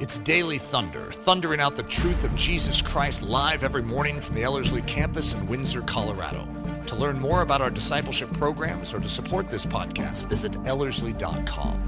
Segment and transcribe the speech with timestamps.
[0.00, 4.42] It's Daily Thunder, thundering out the truth of Jesus Christ live every morning from the
[4.42, 6.48] Ellerslie campus in Windsor, Colorado.
[6.86, 11.80] To learn more about our discipleship programs or to support this podcast, visit Ellerslie.com.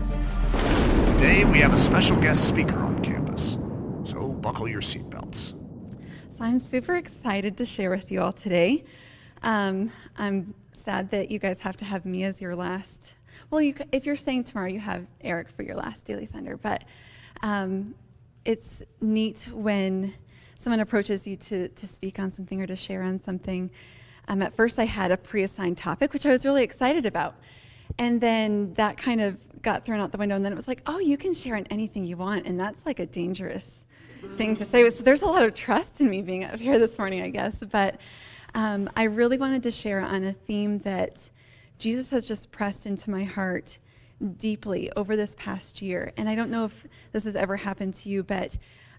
[1.04, 3.58] Today, we have a special guest speaker on campus,
[4.04, 5.54] so buckle your seatbelts.
[6.30, 8.84] So, I'm super excited to share with you all today.
[9.42, 13.14] Um, I'm sad that you guys have to have me as your last.
[13.50, 16.84] Well, you, if you're saying tomorrow, you have Eric for your last Daily Thunder, but
[17.42, 17.94] um,
[18.44, 20.14] it's neat when
[20.58, 23.70] someone approaches you to, to speak on something or to share on something.
[24.28, 27.36] Um, at first, I had a pre assigned topic, which I was really excited about.
[27.98, 30.36] And then that kind of got thrown out the window.
[30.36, 32.46] And then it was like, oh, you can share on anything you want.
[32.46, 33.84] And that's like a dangerous
[34.36, 34.88] thing to say.
[34.90, 37.62] So there's a lot of trust in me being up here this morning, I guess.
[37.70, 38.00] But
[38.54, 41.30] um, I really wanted to share on a theme that
[41.78, 43.78] Jesus has just pressed into my heart
[44.38, 46.12] deeply over this past year.
[46.16, 48.56] And I don't know if this has ever happened to you, but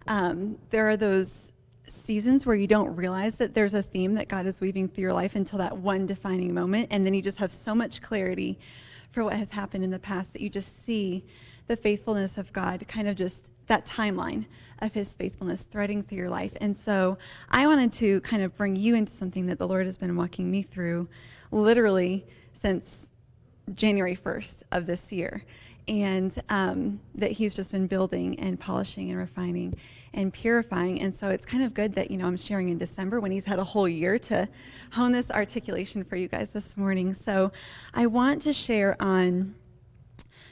[0.07, 1.51] um, there are those
[1.87, 5.13] seasons where you don't realize that there's a theme that God is weaving through your
[5.13, 6.87] life until that one defining moment.
[6.91, 8.59] And then you just have so much clarity
[9.11, 11.25] for what has happened in the past that you just see
[11.67, 14.45] the faithfulness of God kind of just that timeline
[14.79, 16.51] of his faithfulness threading through your life.
[16.61, 17.17] And so
[17.49, 20.49] I wanted to kind of bring you into something that the Lord has been walking
[20.49, 21.09] me through
[21.51, 22.25] literally
[22.61, 23.09] since
[23.73, 25.43] January 1st of this year.
[25.87, 29.77] And um, that he's just been building and polishing and refining
[30.13, 30.99] and purifying.
[30.99, 33.45] And so it's kind of good that, you know, I'm sharing in December when he's
[33.45, 34.49] had a whole year to
[34.91, 37.15] hone this articulation for you guys this morning.
[37.15, 37.53] So
[37.93, 39.55] I want to share on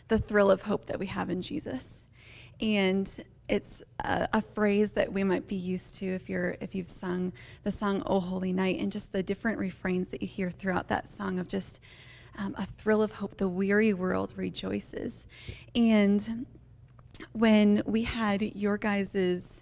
[0.08, 2.03] the thrill of hope that we have in Jesus.
[2.61, 3.11] And
[3.47, 7.31] it's a, a, phrase that we might be used to if you're if you've sung
[7.63, 11.11] the song "Oh Holy Night" and just the different refrains that you hear throughout that
[11.11, 11.80] song of just
[12.38, 13.38] um, a thrill of hope.
[13.38, 15.23] The weary world rejoices.
[15.73, 16.45] And
[17.33, 19.61] when we had your guys's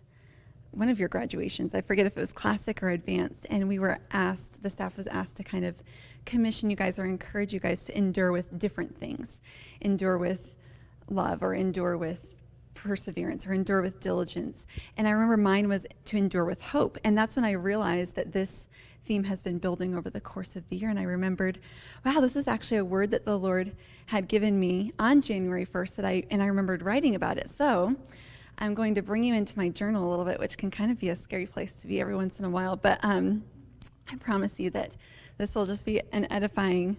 [0.71, 3.99] one of your graduations, I forget if it was classic or advanced, and we were
[4.11, 5.75] asked, the staff was asked to kind of
[6.25, 9.39] commission you guys or encourage you guys to endure with different things,
[9.81, 10.51] endure with
[11.09, 12.33] love or endure with
[12.73, 14.65] perseverance or endure with diligence.
[14.97, 16.97] And I remember mine was to endure with hope.
[17.03, 18.67] And that's when I realized that this
[19.05, 20.89] theme has been building over the course of the year.
[20.89, 21.59] And I remembered,
[22.05, 23.75] wow, this is actually a word that the Lord
[24.07, 27.49] had given me on January 1st that I, and I remembered writing about it.
[27.49, 27.95] So
[28.57, 30.99] I'm going to bring you into my journal a little bit, which can kind of
[30.99, 32.75] be a scary place to be every once in a while.
[32.75, 33.43] But um,
[34.11, 34.91] I promise you that
[35.37, 36.97] this will just be an edifying,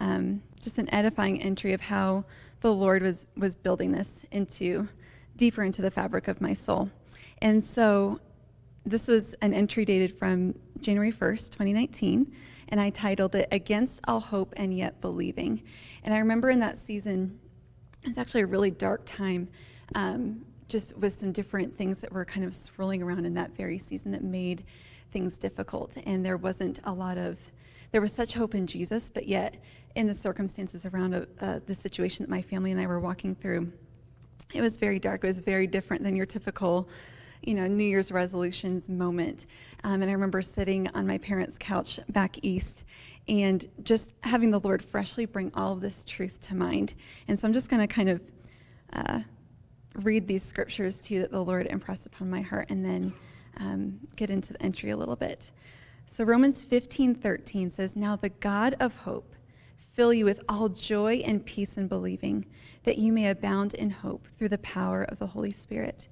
[0.00, 2.24] um, just an edifying entry of how
[2.60, 4.88] the Lord was, was building this into
[5.36, 6.90] deeper into the fabric of my soul.
[7.42, 8.20] And so
[8.84, 12.32] this was an entry dated from January 1st, 2019,
[12.68, 15.62] and I titled it Against All Hope and Yet Believing.
[16.02, 17.38] And I remember in that season,
[18.02, 19.48] it was actually a really dark time,
[19.94, 23.78] um, just with some different things that were kind of swirling around in that very
[23.78, 24.64] season that made
[25.12, 25.96] things difficult.
[26.04, 27.38] And there wasn't a lot of,
[27.92, 29.56] there was such hope in Jesus, but yet
[29.94, 33.34] in the circumstances around uh, uh the situation that my family and I were walking
[33.34, 33.72] through,
[34.52, 35.24] it was very dark.
[35.24, 36.88] It was very different than your typical
[37.42, 39.46] you know, New Year's resolutions moment.
[39.84, 42.84] Um, and I remember sitting on my parents' couch back east
[43.28, 46.94] and just having the Lord freshly bring all of this truth to mind.
[47.28, 48.20] And so I'm just going to kind of
[48.92, 49.20] uh,
[49.94, 53.12] read these scriptures to you that the Lord impressed upon my heart and then
[53.58, 55.50] um, get into the entry a little bit.
[56.06, 59.34] So Romans 15 13 says, Now the God of hope
[59.96, 62.44] fill you with all joy and peace in believing,
[62.84, 66.06] that you may abound in hope through the power of the Holy Spirit.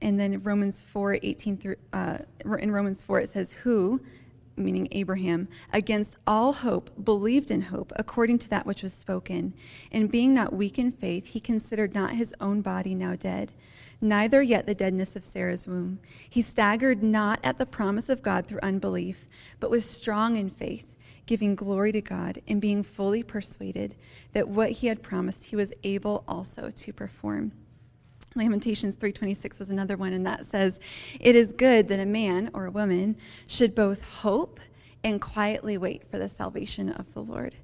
[0.00, 2.18] And then Romans 4, 18 through, uh,
[2.58, 4.00] in Romans 4, it says, Who,
[4.56, 9.54] meaning Abraham, against all hope, believed in hope, according to that which was spoken.
[9.90, 13.52] And being not weak in faith, he considered not his own body now dead,
[14.00, 15.98] neither yet the deadness of Sarah's womb.
[16.28, 19.26] He staggered not at the promise of God through unbelief,
[19.58, 20.86] but was strong in faith,
[21.26, 23.96] giving glory to God, and being fully persuaded
[24.32, 27.52] that what he had promised he was able also to perform.
[28.34, 30.78] Lamentations 3:26 was another one and that says,
[31.18, 33.16] "It is good that a man or a woman
[33.46, 34.60] should both hope
[35.02, 37.54] and quietly wait for the salvation of the Lord."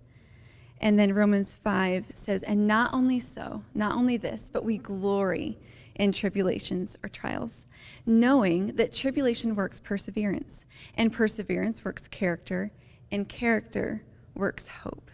[0.81, 5.59] And then Romans 5 says, "And not only so, not only this, but we glory
[5.94, 7.67] in tribulations or trials,
[8.05, 10.65] knowing that tribulation works perseverance,
[10.97, 12.73] and perseverance works character,
[13.11, 14.03] and character
[14.35, 15.11] works hope.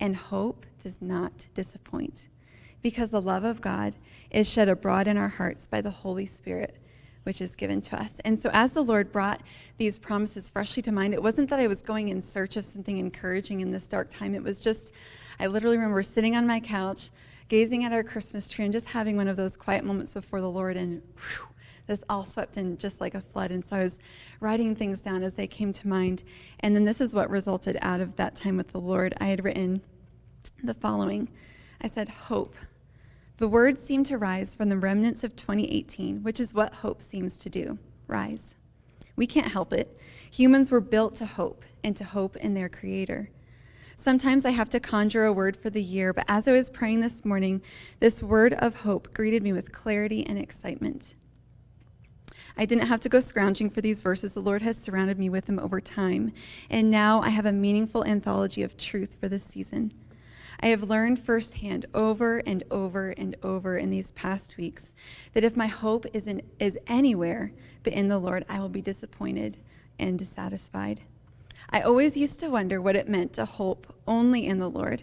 [0.00, 2.28] And hope does not disappoint."
[2.86, 3.96] Because the love of God
[4.30, 6.76] is shed abroad in our hearts by the Holy Spirit,
[7.24, 8.12] which is given to us.
[8.24, 9.42] And so, as the Lord brought
[9.76, 12.98] these promises freshly to mind, it wasn't that I was going in search of something
[12.98, 14.36] encouraging in this dark time.
[14.36, 14.92] It was just,
[15.40, 17.10] I literally remember sitting on my couch,
[17.48, 20.48] gazing at our Christmas tree and just having one of those quiet moments before the
[20.48, 21.48] Lord, and whew,
[21.88, 23.50] this all swept in just like a flood.
[23.50, 23.98] And so I was
[24.38, 26.22] writing things down as they came to mind.
[26.60, 29.12] And then this is what resulted out of that time with the Lord.
[29.18, 29.82] I had written
[30.62, 31.28] the following
[31.80, 32.54] I said, Hope.
[33.38, 37.36] The words seem to rise from the remnants of 2018, which is what hope seems
[37.38, 37.78] to do
[38.08, 38.54] rise.
[39.16, 39.98] We can't help it.
[40.30, 43.30] Humans were built to hope and to hope in their Creator.
[43.98, 47.00] Sometimes I have to conjure a word for the year, but as I was praying
[47.00, 47.62] this morning,
[47.98, 51.14] this word of hope greeted me with clarity and excitement.
[52.56, 54.34] I didn't have to go scrounging for these verses.
[54.34, 56.32] The Lord has surrounded me with them over time.
[56.70, 59.92] And now I have a meaningful anthology of truth for this season.
[60.60, 64.92] I have learned firsthand over and over and over in these past weeks
[65.34, 67.52] that if my hope is, in, is anywhere
[67.86, 69.58] but in the Lord, I will be disappointed
[69.96, 71.02] and dissatisfied.
[71.70, 75.02] I always used to wonder what it meant to hope only in the Lord.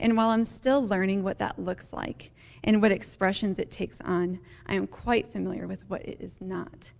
[0.00, 2.32] And while I'm still learning what that looks like
[2.64, 6.90] and what expressions it takes on, I am quite familiar with what it is not.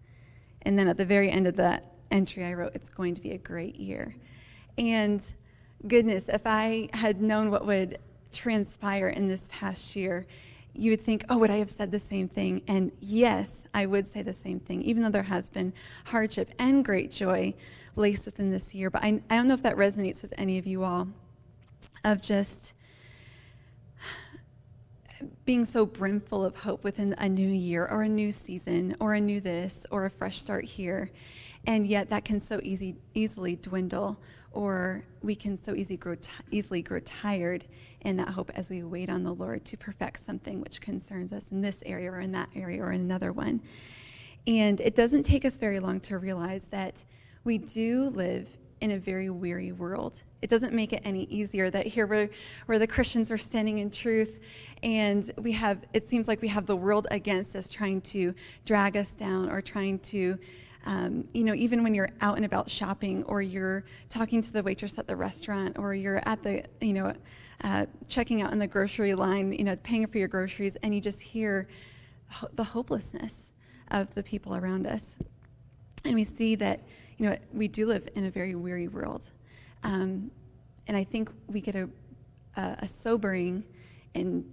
[0.63, 3.33] And then at the very end of that entry, I wrote, It's going to be
[3.33, 4.15] a great year.
[4.79, 5.23] And
[5.87, 7.99] goodness, if I had known what would
[8.32, 10.26] transpire in this past year,
[10.75, 12.62] you would think, oh, would I have said the same thing?
[12.69, 15.73] And yes, I would say the same thing, even though there has been
[16.05, 17.55] hardship and great joy
[17.94, 18.90] laced within this year.
[18.90, 21.08] But I, I don't know if that resonates with any of you all
[22.05, 22.73] of just
[25.44, 29.20] being so brimful of hope within a new year or a new season or a
[29.20, 31.11] new this or a fresh start here.
[31.67, 34.19] And yet that can so easy, easily dwindle
[34.56, 37.64] or we can so easy grow t- easily grow tired
[38.00, 41.44] in that hope as we wait on the Lord to perfect something which concerns us
[41.50, 43.61] in this area or in that area or in another one.
[44.47, 47.05] And it doesn't take us very long to realize that
[47.44, 48.49] we do live
[48.81, 50.23] in a very weary world.
[50.41, 52.31] It doesn't make it any easier that here where,
[52.64, 54.38] where the Christians are standing in truth
[54.82, 58.97] and we have, it seems like we have the world against us trying to drag
[58.97, 60.38] us down or trying to,
[60.87, 64.62] um, you know, even when you're out and about shopping or you're talking to the
[64.62, 67.12] waitress at the restaurant or you're at the, you know,
[67.65, 71.00] uh, checking out in the grocery line, you know, paying for your groceries, and you
[71.00, 71.67] just hear
[72.29, 73.50] ho- the hopelessness
[73.91, 75.17] of the people around us.
[76.05, 76.83] And we see that,
[77.19, 79.23] you know, we do live in a very weary world.
[79.83, 80.31] Um,
[80.87, 81.88] and I think we get a,
[82.56, 83.65] a, a sobering
[84.15, 84.44] and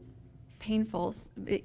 [0.64, 1.14] painful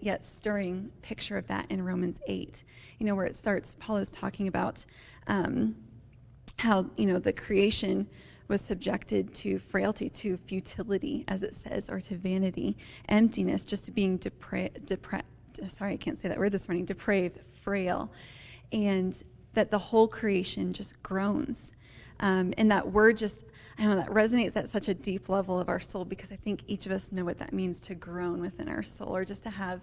[0.00, 2.65] yet stirring picture of that in Romans 8.
[2.99, 4.85] You know, where it starts, Paul is talking about
[5.29, 5.77] um,
[6.59, 8.09] how, you know, the creation
[8.49, 12.77] was subjected to frailty, to futility, as it says, or to vanity,
[13.09, 15.23] emptiness, just to being depraved, depra-
[15.69, 18.11] sorry, I can't say that word this morning, depraved, frail,
[18.73, 19.17] and
[19.55, 21.71] that the whole creation just groans.
[22.19, 23.44] Um, and that word just
[23.79, 26.63] I know that resonates at such a deep level of our soul because I think
[26.67, 29.51] each of us know what that means to groan within our soul or just to
[29.51, 29.81] have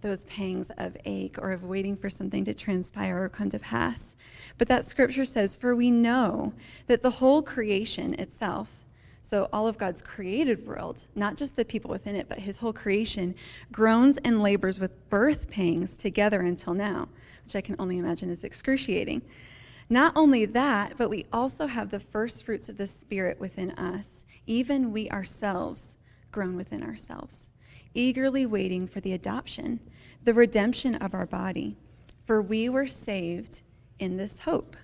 [0.00, 4.16] those pangs of ache or of waiting for something to transpire or come to pass.
[4.56, 6.52] But that scripture says, For we know
[6.88, 8.68] that the whole creation itself,
[9.22, 12.72] so all of God's created world, not just the people within it, but his whole
[12.72, 13.36] creation,
[13.70, 17.08] groans and labors with birth pangs together until now,
[17.44, 19.22] which I can only imagine is excruciating.
[19.90, 24.24] Not only that, but we also have the first fruits of the Spirit within us,
[24.46, 25.96] even we ourselves
[26.30, 27.48] groan within ourselves,
[27.94, 29.80] eagerly waiting for the adoption,
[30.24, 31.76] the redemption of our body.
[32.26, 33.62] For we were saved
[33.98, 34.76] in this hope.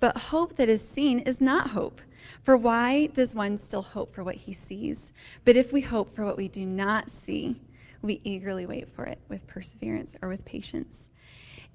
[0.00, 2.00] But hope that is seen is not hope.
[2.42, 5.12] For why does one still hope for what he sees?
[5.44, 7.60] But if we hope for what we do not see,
[8.02, 11.08] we eagerly wait for it with perseverance or with patience.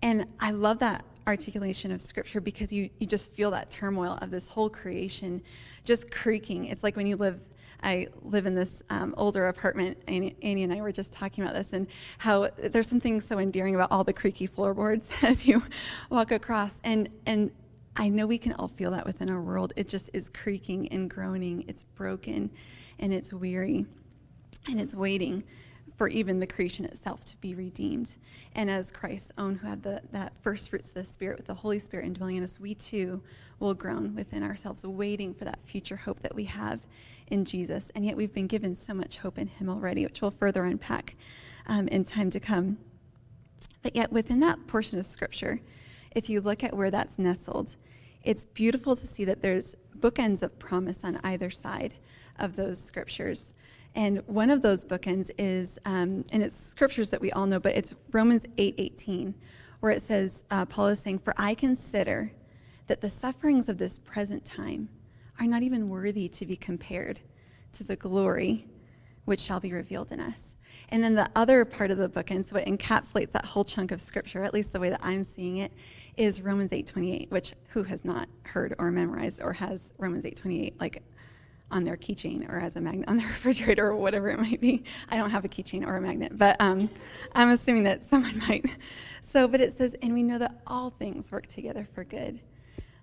[0.02, 4.32] And I love that articulation of scripture because you, you just feel that turmoil of
[4.32, 5.42] this whole creation
[5.84, 6.66] just creaking.
[6.66, 7.40] It's like when you live,
[7.84, 9.98] I live in this um, older apartment.
[10.08, 11.88] Annie, Annie, and I were just talking about this and
[12.18, 15.64] how there's something so endearing about all the creaky floorboards as you
[16.10, 16.72] walk across.
[16.84, 17.52] And, and
[17.96, 19.74] I know we can all feel that within our world.
[19.76, 22.50] It just is creaking and groaning, it's broken
[23.00, 23.86] and it's weary
[24.68, 25.44] and it's waiting
[25.98, 28.16] for even the creation itself to be redeemed.
[28.56, 31.54] And as Christ's own, who had the, that first fruits of the Spirit with the
[31.54, 33.22] Holy Spirit indwelling in us, we too
[33.60, 36.80] will groan within ourselves, waiting for that future hope that we have
[37.28, 37.92] in Jesus.
[37.96, 41.16] And yet we've been given so much hope in Him already, which we'll further unpack
[41.68, 42.78] um, in time to come.
[43.84, 45.60] But yet, within that portion of Scripture,
[46.12, 47.76] if you look at where that's nestled,
[48.24, 51.96] it's beautiful to see that there's bookends of promise on either side
[52.38, 53.54] of those scriptures.
[53.96, 57.76] And one of those bookends is, um, and it's scriptures that we all know, but
[57.76, 59.36] it's Romans 8 18,
[59.82, 62.32] where it says, uh, Paul is saying, For I consider
[62.88, 64.90] that the sufferings of this present time
[65.40, 67.20] are not even worthy to be compared
[67.74, 68.68] to the glory
[69.26, 70.56] which shall be revealed in us.
[70.90, 73.92] And then the other part of the book, and so it encapsulates that whole chunk
[73.92, 75.72] of scripture, at least the way that I'm seeing it,
[76.18, 81.02] is Romans 8:28, which who has not heard or memorized or has Romans 8:28 like
[81.72, 84.84] on their keychain or as a magnet on their refrigerator or whatever it might be.
[85.10, 86.90] I don't have a keychain or a magnet, but um,
[87.34, 88.66] I'm assuming that someone might.
[89.32, 92.40] So, but it says, and we know that all things work together for good.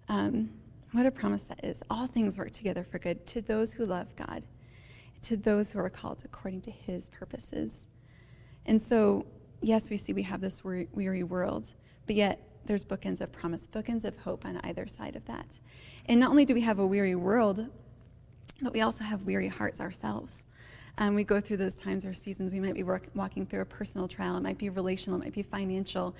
[0.09, 0.51] Um,
[0.93, 1.83] what a promise that is.
[1.91, 4.43] All things work together for good to those who love God,
[5.23, 7.87] to those who are called according to his purposes.
[8.67, 9.27] And so,
[9.61, 11.73] yes, we see we have this weary world,
[12.07, 15.47] but yet there's bookends of promise, bookends of hope on either side of that.
[16.07, 17.67] And not only do we have a weary world,
[18.61, 20.45] but we also have weary hearts ourselves.
[20.99, 22.53] Um, we go through those times or seasons.
[22.53, 24.37] We might be work, walking through a personal trial.
[24.37, 25.21] It might be relational.
[25.21, 26.17] It might be financial.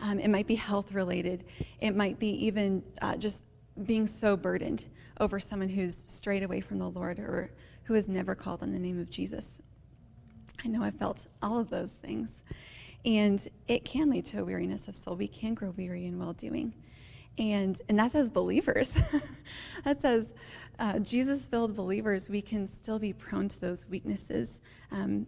[0.00, 1.44] Um, it might be health related.
[1.80, 3.44] It might be even uh, just
[3.84, 4.86] being so burdened
[5.20, 7.50] over someone who's strayed away from the Lord or
[7.84, 9.60] who has never called on the name of Jesus.
[10.64, 12.30] I know I felt all of those things.
[13.04, 15.16] And it can lead to a weariness of soul.
[15.16, 16.72] We can grow weary in well doing.
[17.38, 18.92] And, and that's as believers.
[19.84, 20.26] that's as
[20.78, 24.60] uh, Jesus filled believers, we can still be prone to those weaknesses.
[24.90, 25.26] Um,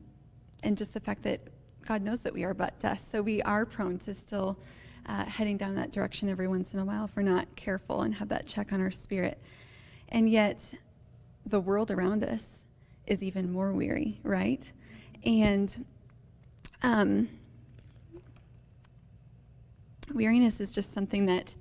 [0.62, 1.40] and just the fact that
[1.86, 3.10] God knows that we are but dust.
[3.10, 4.58] So we are prone to still
[5.06, 8.14] uh, heading down that direction every once in a while if we're not careful and
[8.14, 9.38] have that check on our spirit.
[10.08, 10.74] And yet,
[11.46, 12.60] the world around us
[13.06, 14.70] is even more weary, right?
[15.24, 15.84] And
[16.82, 17.28] um,
[20.12, 21.54] weariness is just something that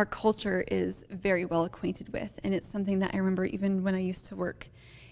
[0.00, 2.30] our culture is very well acquainted with.
[2.42, 4.66] And it's something that I remember even when I used to work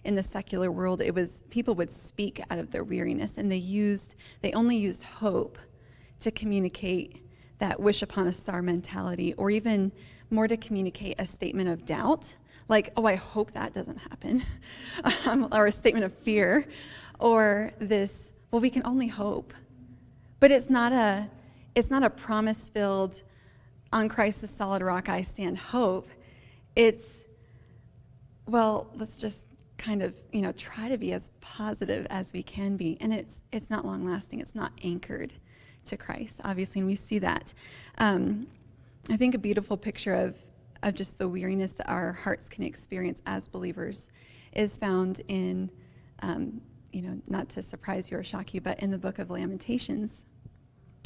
[0.04, 3.58] in the secular world, it was people would speak out of their weariness and they
[3.58, 5.58] used, they only used hope
[6.20, 7.22] to communicate
[7.58, 9.92] that wish upon a star mentality or even
[10.30, 12.34] more to communicate a statement of doubt
[12.68, 14.42] like oh i hope that doesn't happen
[15.26, 16.66] um, or a statement of fear
[17.18, 18.14] or this
[18.50, 19.52] well we can only hope
[20.40, 21.28] but it's not a
[21.74, 23.22] it's not a promise filled
[23.92, 26.08] on Christ the solid rock I stand hope.
[26.76, 27.24] It's,
[28.46, 29.46] well, let's just
[29.78, 32.98] kind of, you know, try to be as positive as we can be.
[33.00, 35.32] And it's, it's not long lasting, it's not anchored
[35.86, 37.54] to Christ, obviously, and we see that.
[37.98, 38.46] Um,
[39.10, 40.36] I think a beautiful picture of,
[40.82, 44.08] of just the weariness that our hearts can experience as believers
[44.52, 45.70] is found in,
[46.20, 46.60] um,
[46.92, 50.24] you know, not to surprise you or shock you, but in the book of Lamentations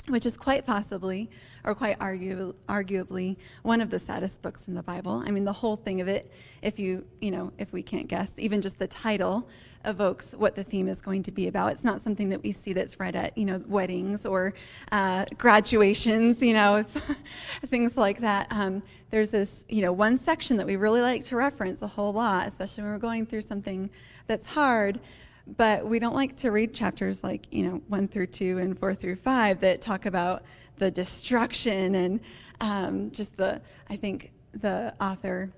[0.08, 1.30] which is quite possibly,
[1.64, 5.22] or quite argu- arguably, one of the saddest books in the Bible.
[5.24, 6.30] I mean, the whole thing of it,
[6.60, 9.48] if you, you know, if we can't guess, even just the title
[9.84, 11.72] evokes what the theme is going to be about.
[11.72, 14.54] It's not something that we see that's read at, you know, weddings or
[14.90, 16.84] uh, graduations, you know,
[17.68, 18.46] things like that.
[18.50, 22.12] Um, there's this, you know, one section that we really like to reference a whole
[22.12, 23.90] lot, especially when we're going through something
[24.26, 25.00] that's hard.
[25.46, 28.94] But we don't like to read chapters like, you know, 1 through 2 and 4
[28.94, 30.44] through 5 that talk about
[30.76, 32.20] the destruction and
[32.60, 35.50] um, just the, I think the author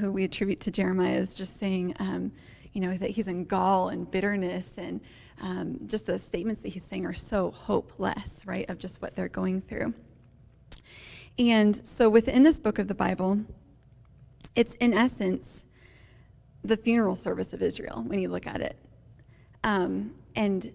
[0.00, 2.32] who we attribute to Jeremiah is just saying, um,
[2.72, 5.00] you know, that he's in gall and bitterness and
[5.42, 9.28] um, just the statements that he's saying are so hopeless, right, of just what they're
[9.28, 9.92] going through.
[11.38, 13.40] And so within this book of the Bible,
[14.54, 15.64] it's in essence
[16.64, 18.76] the funeral service of Israel when you look at it.
[19.64, 20.72] Um, and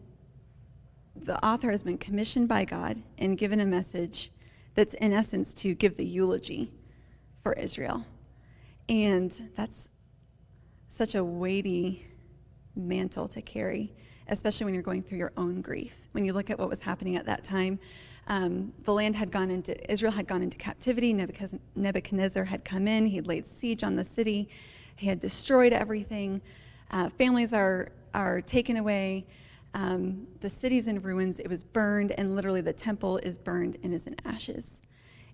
[1.15, 4.31] the author has been commissioned by God and given a message
[4.75, 6.71] that's, in essence, to give the eulogy
[7.41, 8.05] for Israel.
[8.89, 9.89] And that's
[10.89, 12.05] such a weighty
[12.75, 13.93] mantle to carry,
[14.27, 15.93] especially when you're going through your own grief.
[16.11, 17.79] When you look at what was happening at that time,
[18.27, 21.13] um, the land had gone into, Israel had gone into captivity.
[21.13, 24.49] Nebuchadnezzar had come in, he had laid siege on the city.
[24.97, 26.41] He had destroyed everything.
[26.91, 29.25] Uh, families are, are taken away.
[29.73, 31.39] Um, the city's in ruins.
[31.39, 34.81] It was burned, and literally the temple is burned and is in ashes.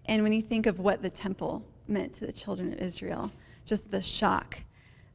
[0.06, 3.32] And when you think of what the temple meant to the children of Israel,
[3.66, 4.60] just the shock,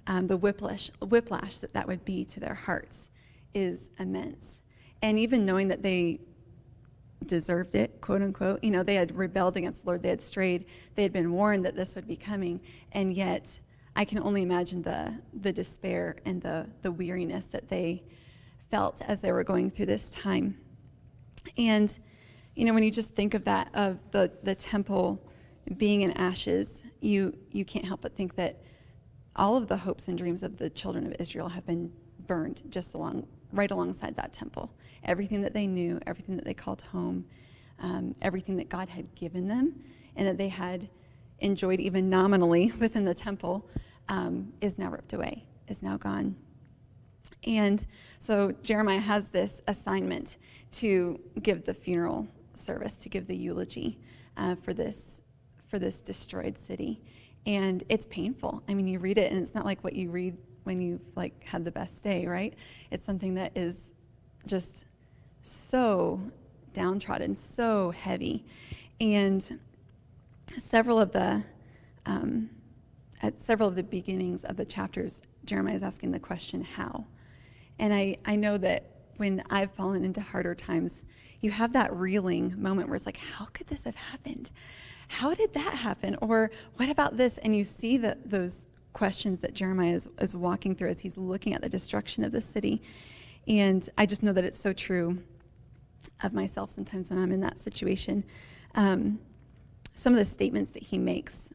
[0.07, 3.11] um, the whiplash, whiplash that that would be to their hearts
[3.53, 4.59] is immense.
[5.03, 6.21] And even knowing that they
[7.27, 10.65] deserved it, quote unquote, you know, they had rebelled against the Lord, they had strayed,
[10.95, 12.61] they had been warned that this would be coming,
[12.93, 13.61] and yet
[13.97, 18.03] I can only imagine the, the despair and the, the weariness that they
[18.71, 20.57] felt as they were going through this time.
[21.57, 21.97] And,
[22.55, 25.21] you know, when you just think of that, of the, the temple
[25.77, 28.63] being in ashes, you, you can't help but think that
[29.37, 31.93] all of the hopes and dreams of the children of Israel have been
[32.27, 34.71] burned just along, right alongside that temple.
[35.05, 37.25] Everything that they knew, everything that they called home,
[37.81, 39.75] um, everything that God had given them,
[40.17, 40.89] and that they had
[41.41, 43.65] enjoyed even nominally within the temple
[44.09, 46.37] um, is now ripped away, is now gone.
[47.45, 47.87] And
[48.19, 50.39] so Jeremiah has this assignment
[50.73, 53.99] to give the funeral service, to give the eulogy
[54.37, 55.23] uh, for this
[55.69, 57.03] for this destroyed city,
[57.45, 58.63] and it's painful.
[58.69, 61.45] I mean, you read it, and it's not like what you read when you've like
[61.45, 62.55] had the best day, right?
[62.91, 63.77] It's something that is
[64.47, 64.87] just
[65.43, 66.21] so
[66.73, 68.47] downtrodden, so heavy,
[68.99, 69.59] and
[70.63, 71.43] several of the
[72.07, 72.51] um,
[73.23, 77.05] at several of the beginnings of the chapters, Jeremiah is asking the question, how?
[77.79, 81.03] And I, I know that when I've fallen into harder times,
[81.41, 84.51] you have that reeling moment where it's like, how could this have happened?
[85.09, 86.17] How did that happen?
[86.21, 87.39] Or what about this?
[87.39, 91.55] And you see that those questions that Jeremiah is, is walking through as he's looking
[91.55, 92.83] at the destruction of the city.
[93.47, 95.23] And I just know that it's so true
[96.23, 98.25] of myself sometimes when I'm in that situation.
[98.75, 99.19] Um,
[99.99, 101.51] some of the statements that he makes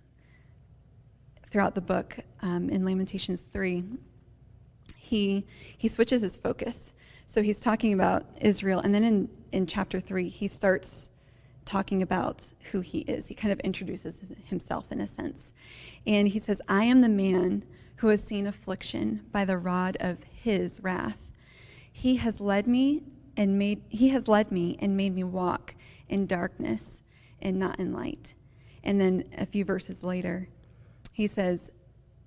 [1.49, 3.85] throughout the book um, in Lamentations 3,
[4.97, 5.45] he,
[5.77, 6.91] he switches his focus.
[7.25, 11.09] So he's talking about Israel, and then in, in chapter 3, he starts
[11.63, 13.27] talking about who he is.
[13.27, 15.53] He kind of introduces himself in a sense.
[16.05, 17.63] And he says, I am the man
[17.97, 21.29] who has seen affliction by the rod of his wrath.
[21.89, 23.03] He has led me
[23.37, 25.75] and made he has led me and made me walk
[26.09, 27.02] in darkness
[27.43, 28.33] and not in light.
[28.83, 30.49] And then a few verses later,
[31.11, 31.69] he says,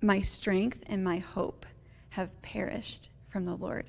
[0.01, 1.65] My strength and my hope
[2.09, 3.85] have perished from the Lord.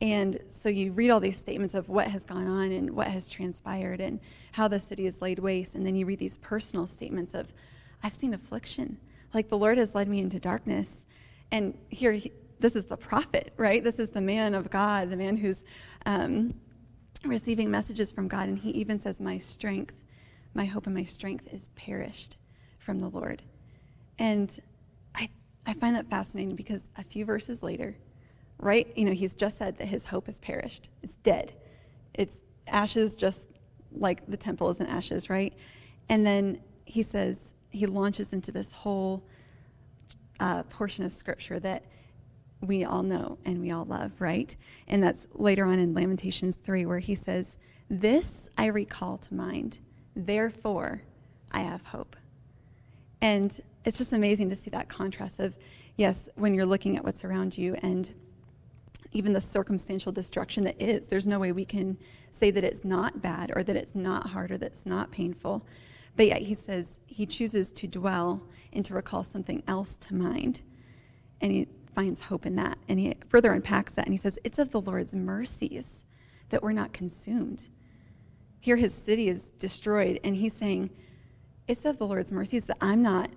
[0.00, 3.30] And so you read all these statements of what has gone on and what has
[3.30, 4.20] transpired and
[4.52, 5.74] how the city is laid waste.
[5.74, 7.52] And then you read these personal statements of,
[8.02, 8.98] I've seen affliction.
[9.32, 11.06] Like the Lord has led me into darkness.
[11.52, 13.82] And here, he, this is the prophet, right?
[13.82, 15.64] This is the man of God, the man who's
[16.06, 16.54] um,
[17.24, 18.48] receiving messages from God.
[18.48, 19.94] And he even says, My strength,
[20.54, 22.36] my hope and my strength is perished
[22.78, 23.42] from the Lord.
[24.18, 24.58] And
[25.14, 25.28] I,
[25.66, 27.96] I find that fascinating because a few verses later,
[28.58, 30.88] right, you know, he's just said that his hope has perished.
[31.02, 31.52] It's dead.
[32.14, 33.44] It's ashes just
[33.96, 35.52] like the temple is in ashes, right?
[36.08, 39.24] And then he says, he launches into this whole
[40.40, 41.84] uh, portion of scripture that
[42.60, 44.54] we all know and we all love, right?
[44.88, 47.56] And that's later on in Lamentations 3, where he says,
[47.90, 49.78] This I recall to mind,
[50.16, 51.02] therefore
[51.50, 52.16] I have hope.
[53.20, 55.56] And it's just amazing to see that contrast of,
[55.96, 58.10] yes, when you're looking at what's around you and
[59.12, 61.96] even the circumstantial destruction that is, there's no way we can
[62.32, 65.64] say that it's not bad or that it's not hard or that it's not painful.
[66.16, 70.60] But yet he says he chooses to dwell and to recall something else to mind.
[71.40, 72.78] And he finds hope in that.
[72.88, 76.04] And he further unpacks that and he says, It's of the Lord's mercies
[76.50, 77.68] that we're not consumed.
[78.64, 80.88] Here his city is destroyed, and he's saying,
[81.68, 83.28] It's of the Lord's mercies that I'm not,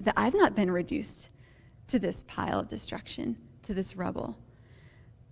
[0.00, 1.28] that I've not been reduced
[1.88, 4.34] to this pile of destruction, to this rubble.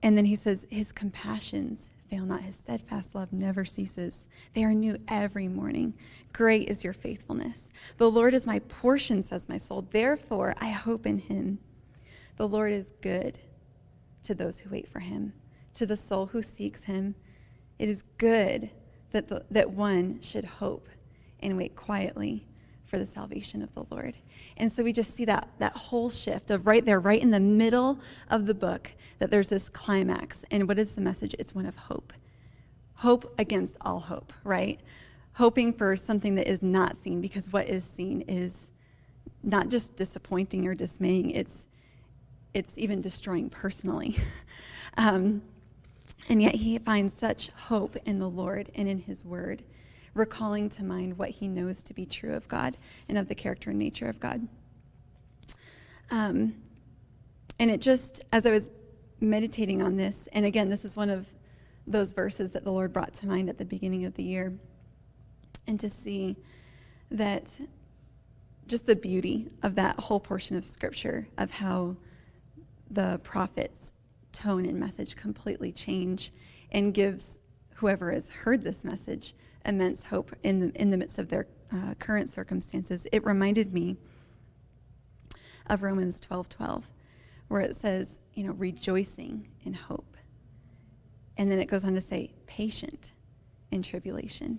[0.02, 4.28] And then he says, His compassions fail not, his steadfast love never ceases.
[4.52, 5.94] They are new every morning.
[6.34, 7.70] Great is your faithfulness.
[7.96, 9.86] The Lord is my portion, says my soul.
[9.90, 11.60] Therefore, I hope in him.
[12.36, 13.38] The Lord is good
[14.24, 15.32] to those who wait for him,
[15.76, 17.14] to the soul who seeks him.
[17.78, 18.68] It is good
[19.12, 20.88] that, the, that one should hope
[21.40, 22.46] and wait quietly
[22.86, 24.14] for the salvation of the Lord.
[24.56, 27.40] And so we just see that, that whole shift of right there, right in the
[27.40, 30.44] middle of the book, that there's this climax.
[30.50, 31.34] And what is the message?
[31.38, 32.12] It's one of hope.
[32.94, 34.80] Hope against all hope, right?
[35.34, 38.70] Hoping for something that is not seen, because what is seen is
[39.42, 41.68] not just disappointing or dismaying, it's,
[42.52, 44.18] it's even destroying personally.
[44.98, 45.40] um,
[46.28, 49.62] and yet he finds such hope in the Lord and in his word
[50.14, 52.76] recalling to mind what he knows to be true of God
[53.08, 54.46] and of the character and nature of God.
[56.10, 56.54] Um,
[57.58, 58.70] and it just, as I was
[59.20, 61.26] meditating on this, and again, this is one of
[61.86, 64.52] those verses that the Lord brought to mind at the beginning of the year,
[65.66, 66.36] and to see
[67.10, 67.60] that
[68.66, 71.96] just the beauty of that whole portion of Scripture, of how
[72.90, 73.92] the prophet's
[74.32, 76.32] tone and message completely change
[76.72, 77.38] and gives
[77.74, 81.94] whoever has heard this message immense hope in the, in the midst of their uh,
[81.98, 83.06] current circumstances.
[83.12, 83.96] It reminded me
[85.66, 86.84] of Romans 12 12,
[87.48, 90.16] where it says, you know, rejoicing in hope.
[91.36, 93.12] And then it goes on to say, patient
[93.70, 94.58] in tribulation,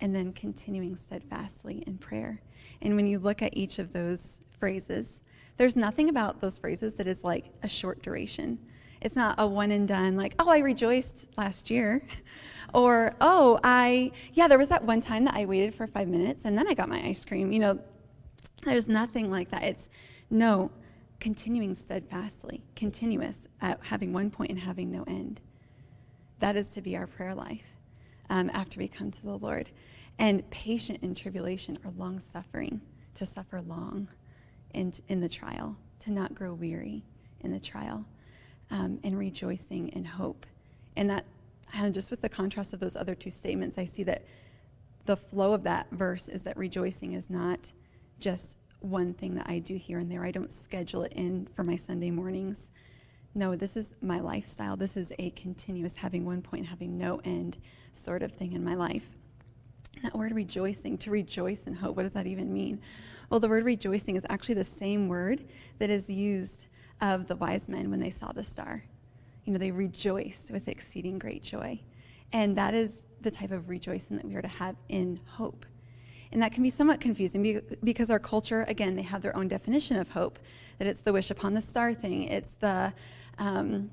[0.00, 2.40] and then continuing steadfastly in prayer.
[2.80, 5.20] And when you look at each of those phrases,
[5.56, 8.58] there's nothing about those phrases that is like a short duration.
[9.00, 12.02] It's not a one and done, like, oh, I rejoiced last year.
[12.72, 16.42] Or, oh, I, yeah, there was that one time that I waited for five minutes
[16.44, 17.50] and then I got my ice cream.
[17.50, 17.80] You know,
[18.64, 19.64] there's nothing like that.
[19.64, 19.88] It's,
[20.30, 20.70] no,
[21.18, 25.40] continuing steadfastly, continuous, at having one point and having no end.
[26.38, 27.64] That is to be our prayer life
[28.30, 29.70] um, after we come to the Lord.
[30.18, 32.80] And patient in tribulation or long suffering,
[33.16, 34.08] to suffer long
[34.74, 37.02] in, in the trial, to not grow weary
[37.40, 38.04] in the trial,
[38.70, 40.46] um, and rejoicing in hope.
[40.96, 41.24] And that,
[41.74, 44.24] of just with the contrast of those other two statements, I see that
[45.06, 47.70] the flow of that verse is that rejoicing is not
[48.18, 50.24] just one thing that I do here and there.
[50.24, 52.70] I don't schedule it in for my Sunday mornings.
[53.34, 54.76] No, this is my lifestyle.
[54.76, 57.58] This is a continuous having one point, having no end
[57.92, 59.08] sort of thing in my life.
[60.02, 62.80] That word rejoicing, to rejoice in hope, what does that even mean?
[63.28, 65.44] Well, the word rejoicing is actually the same word
[65.78, 66.66] that is used
[67.00, 68.84] of the wise men when they saw the star.
[69.44, 71.80] You know, they rejoiced with exceeding great joy.
[72.32, 75.64] And that is the type of rejoicing that we are to have in hope.
[76.32, 79.98] And that can be somewhat confusing because our culture, again, they have their own definition
[79.98, 80.38] of hope.
[80.78, 82.24] That it's the wish upon the star thing.
[82.24, 82.92] It's the,
[83.38, 83.90] um,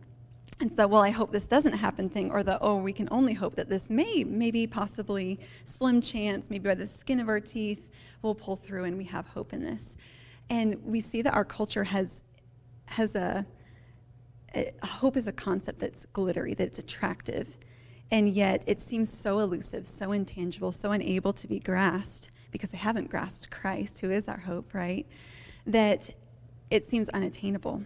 [0.61, 3.33] it's the well, I hope this doesn't happen thing, or the oh, we can only
[3.33, 7.87] hope that this may, maybe possibly slim chance, maybe by the skin of our teeth,
[8.21, 9.95] we'll pull through and we have hope in this.
[10.49, 12.21] And we see that our culture has
[12.87, 13.45] has a,
[14.53, 17.57] a hope is a concept that's glittery, that it's attractive
[18.11, 22.77] and yet it seems so elusive, so intangible, so unable to be grasped because they
[22.77, 25.05] haven't grasped Christ, who is our hope, right?
[25.65, 26.09] That
[26.69, 27.83] it seems unattainable.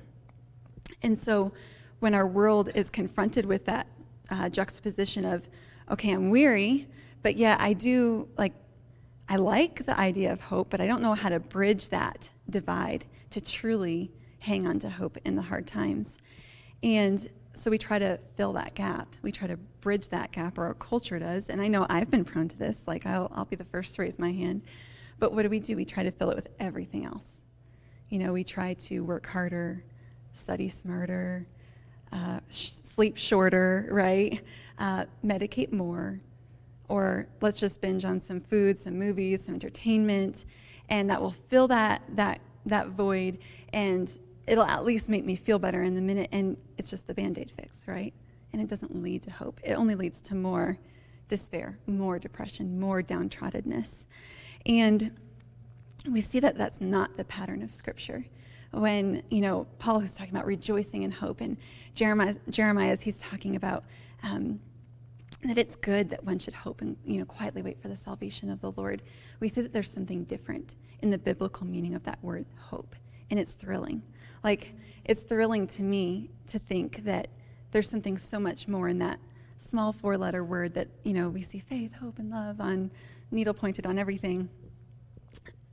[1.01, 1.51] And so
[1.99, 3.87] when our world is confronted with that
[4.29, 5.49] uh, juxtaposition of,
[5.89, 6.87] okay, I'm weary,
[7.23, 8.53] but yeah, I do like,
[9.27, 13.05] I like the idea of hope, but I don't know how to bridge that divide
[13.31, 14.11] to truly
[14.41, 16.17] hang on to hope in the hard times.
[16.83, 19.15] And so we try to fill that gap.
[19.21, 21.49] We try to bridge that gap, or our culture does.
[21.49, 22.81] And I know I've been prone to this.
[22.87, 24.63] Like, I'll, I'll be the first to raise my hand.
[25.19, 25.75] But what do we do?
[25.75, 27.43] We try to fill it with everything else.
[28.09, 29.83] You know, we try to work harder,
[30.33, 31.45] study smarter,
[32.11, 34.41] uh, sh- sleep shorter, right?
[34.79, 36.19] Uh, medicate more.
[36.89, 40.45] Or let's just binge on some food, some movies, some entertainment,
[40.89, 43.37] and that will fill that, that, that void
[43.71, 44.09] and
[44.51, 47.39] it'll at least make me feel better in the minute, and it's just the band
[47.39, 48.13] aid fix, right?
[48.51, 49.61] And it doesn't lead to hope.
[49.63, 50.77] It only leads to more
[51.29, 54.03] despair, more depression, more downtroddenness.
[54.65, 55.11] And
[56.05, 58.25] we see that that's not the pattern of Scripture.
[58.71, 61.55] When, you know, Paul was talking about rejoicing in hope, and
[61.95, 63.85] Jeremiah, Jeremiah he's talking about
[64.21, 64.59] um,
[65.45, 68.49] that it's good that one should hope and, you know, quietly wait for the salvation
[68.49, 69.01] of the Lord,
[69.39, 72.97] we see that there's something different in the biblical meaning of that word hope,
[73.29, 74.03] and it's thrilling.
[74.43, 74.73] Like,
[75.05, 77.27] it's thrilling to me to think that
[77.71, 79.19] there's something so much more in that
[79.65, 82.91] small four letter word that, you know, we see faith, hope, and love on
[83.31, 84.49] needle pointed on everything.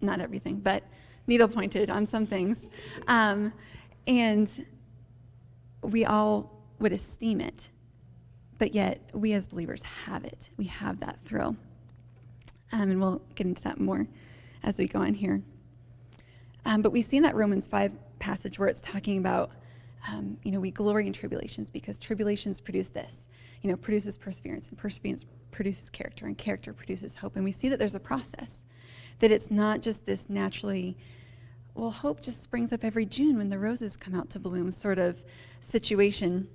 [0.01, 0.85] Not everything, but
[1.27, 2.69] needle pointed on some things.
[3.09, 3.53] Um,
[4.07, 4.67] and
[5.83, 7.69] we all would esteem it,
[8.59, 10.51] but yet we as believers have it.
[10.57, 11.57] We have that thrill.
[12.71, 14.07] Um, and we'll get into that more
[14.63, 15.43] as we go on here.
[16.65, 19.51] Um, but we see in that Romans 5 passage where it's talking about,
[20.09, 23.27] um, you know, we glory in tribulations because tribulations produce this,
[23.63, 27.37] you know, produces perseverance, and perseverance produces character, and character produces hope.
[27.37, 28.59] And we see that there's a process,
[29.21, 30.97] that it's not just this naturally,
[31.75, 34.99] well, hope just springs up every June when the roses come out to bloom sort
[34.99, 35.23] of
[35.61, 36.49] situation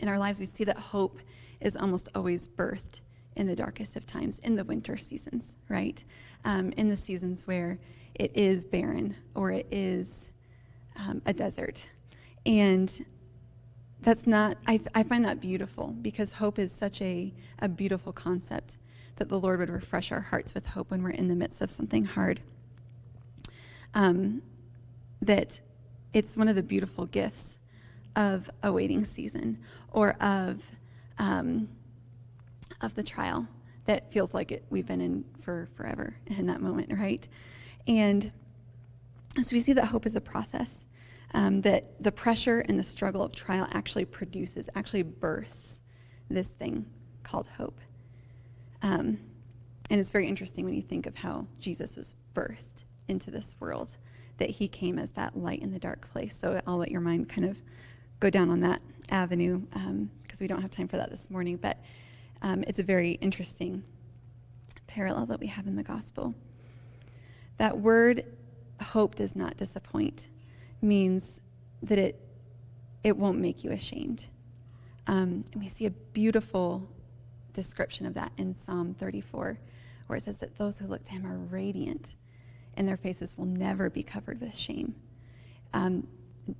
[0.00, 0.38] in our lives.
[0.38, 1.18] We see that hope
[1.60, 3.00] is almost always birthed
[3.36, 6.02] in the darkest of times, in the winter seasons, right?
[6.44, 7.78] Um, in the seasons where
[8.14, 10.26] it is barren or it is
[10.96, 11.86] um, a desert.
[12.46, 13.04] And
[14.00, 18.76] that's not, I, I find that beautiful because hope is such a, a beautiful concept
[19.16, 21.70] that the Lord would refresh our hearts with hope when we're in the midst of
[21.70, 22.40] something hard.
[23.94, 24.42] Um,
[25.22, 25.60] that
[26.12, 27.58] it's one of the beautiful gifts
[28.16, 29.58] of a waiting season
[29.92, 30.60] or of,
[31.18, 31.68] um,
[32.80, 33.46] of the trial
[33.86, 37.26] that feels like it, we've been in for forever in that moment, right?
[37.86, 38.30] And
[39.42, 40.84] so we see that hope is a process,
[41.32, 45.80] um, that the pressure and the struggle of trial actually produces, actually births
[46.30, 46.86] this thing
[47.22, 47.80] called hope.
[48.82, 49.18] Um,
[49.90, 53.96] and it's very interesting when you think of how Jesus was birthed into this world,
[54.38, 56.34] that he came as that light in the dark place.
[56.40, 57.60] So I'll let your mind kind of
[58.20, 61.56] go down on that avenue because um, we don't have time for that this morning.
[61.56, 61.78] But
[62.42, 63.82] um, it's a very interesting
[64.86, 66.34] parallel that we have in the gospel.
[67.58, 68.24] That word,
[68.82, 70.28] hope does not disappoint,
[70.82, 71.40] means
[71.82, 72.20] that it,
[73.02, 74.26] it won't make you ashamed.
[75.06, 76.88] Um, and we see a beautiful
[77.52, 79.58] description of that in Psalm 34,
[80.06, 82.14] where it says that those who look to him are radiant,
[82.76, 84.94] and their faces will never be covered with shame.
[85.72, 86.06] Um,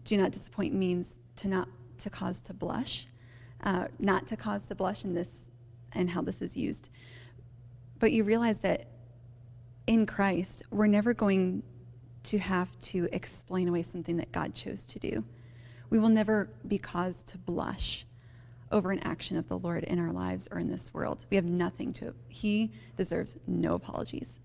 [0.05, 3.07] do not disappoint means to not to cause to blush,
[3.62, 5.48] uh, not to cause to blush in this
[5.92, 6.90] and how this is used.
[7.98, 8.88] But you realize that
[9.87, 11.62] in Christ, we're never going
[12.24, 15.24] to have to explain away something that God chose to do.
[15.90, 18.06] We will never be caused to blush
[18.72, 21.24] over an action of the Lord in our lives or in this world.
[21.30, 24.40] We have nothing to, He deserves no apologies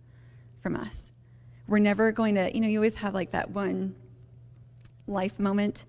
[0.61, 1.11] from us.
[1.67, 3.95] We're never going to, you know, you always have like that one
[5.07, 5.85] life moment,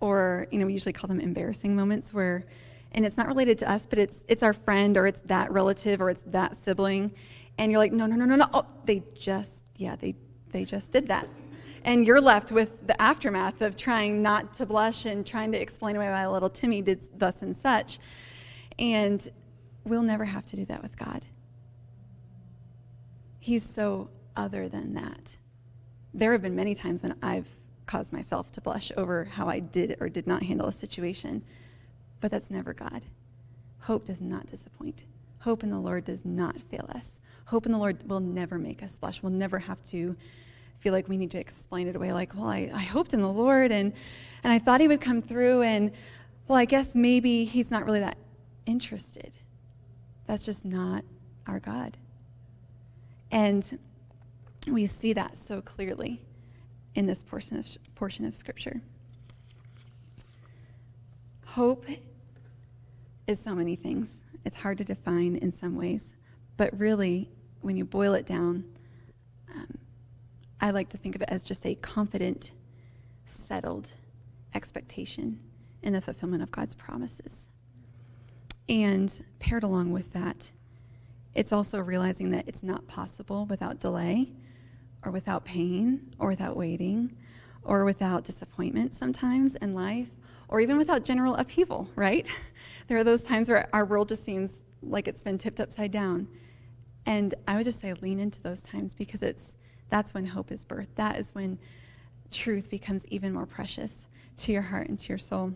[0.00, 2.44] or, you know, we usually call them embarrassing moments where,
[2.92, 6.00] and it's not related to us, but it's, it's our friend or it's that relative
[6.00, 7.12] or it's that sibling.
[7.58, 8.46] And you're like, no, no, no, no, no.
[8.52, 10.14] Oh, they just, yeah, they,
[10.52, 11.28] they just did that
[11.86, 15.94] and you're left with the aftermath of trying not to blush and trying to explain
[15.94, 18.00] away why little Timmy did thus and such.
[18.76, 19.26] And
[19.84, 21.24] we'll never have to do that with God.
[23.38, 25.36] He's so other than that.
[26.12, 27.46] There have been many times when I've
[27.86, 31.44] caused myself to blush over how I did or did not handle a situation,
[32.20, 33.02] but that's never God.
[33.82, 35.04] Hope does not disappoint.
[35.38, 37.20] Hope in the Lord does not fail us.
[37.46, 39.22] Hope in the Lord will never make us blush.
[39.22, 40.14] We'll never have to
[40.80, 43.32] feel like we need to explain it away like, well, I, I hoped in the
[43.32, 43.92] Lord and,
[44.44, 45.90] and I thought he would come through, and
[46.46, 48.18] well, I guess maybe he's not really that
[48.66, 49.32] interested.
[50.26, 51.04] That's just not
[51.46, 51.96] our God.
[53.30, 53.78] And
[54.68, 56.20] we see that so clearly
[56.94, 58.80] in this portion of, portion of Scripture.
[61.44, 61.86] Hope
[63.26, 64.20] is so many things.
[64.44, 66.14] It's hard to define in some ways.
[66.56, 67.28] But really,
[67.66, 68.64] when you boil it down,
[69.52, 69.78] um,
[70.60, 72.52] I like to think of it as just a confident,
[73.26, 73.88] settled
[74.54, 75.40] expectation
[75.82, 77.48] in the fulfillment of God's promises.
[78.68, 80.52] And paired along with that,
[81.34, 84.30] it's also realizing that it's not possible without delay
[85.04, 87.16] or without pain or without waiting
[87.64, 90.08] or without disappointment sometimes in life
[90.48, 92.28] or even without general upheaval, right?
[92.88, 96.28] There are those times where our world just seems like it's been tipped upside down.
[97.06, 99.54] And I would just say lean into those times because it's
[99.88, 100.96] that's when hope is birthed.
[100.96, 101.58] That is when
[102.32, 105.54] truth becomes even more precious to your heart and to your soul.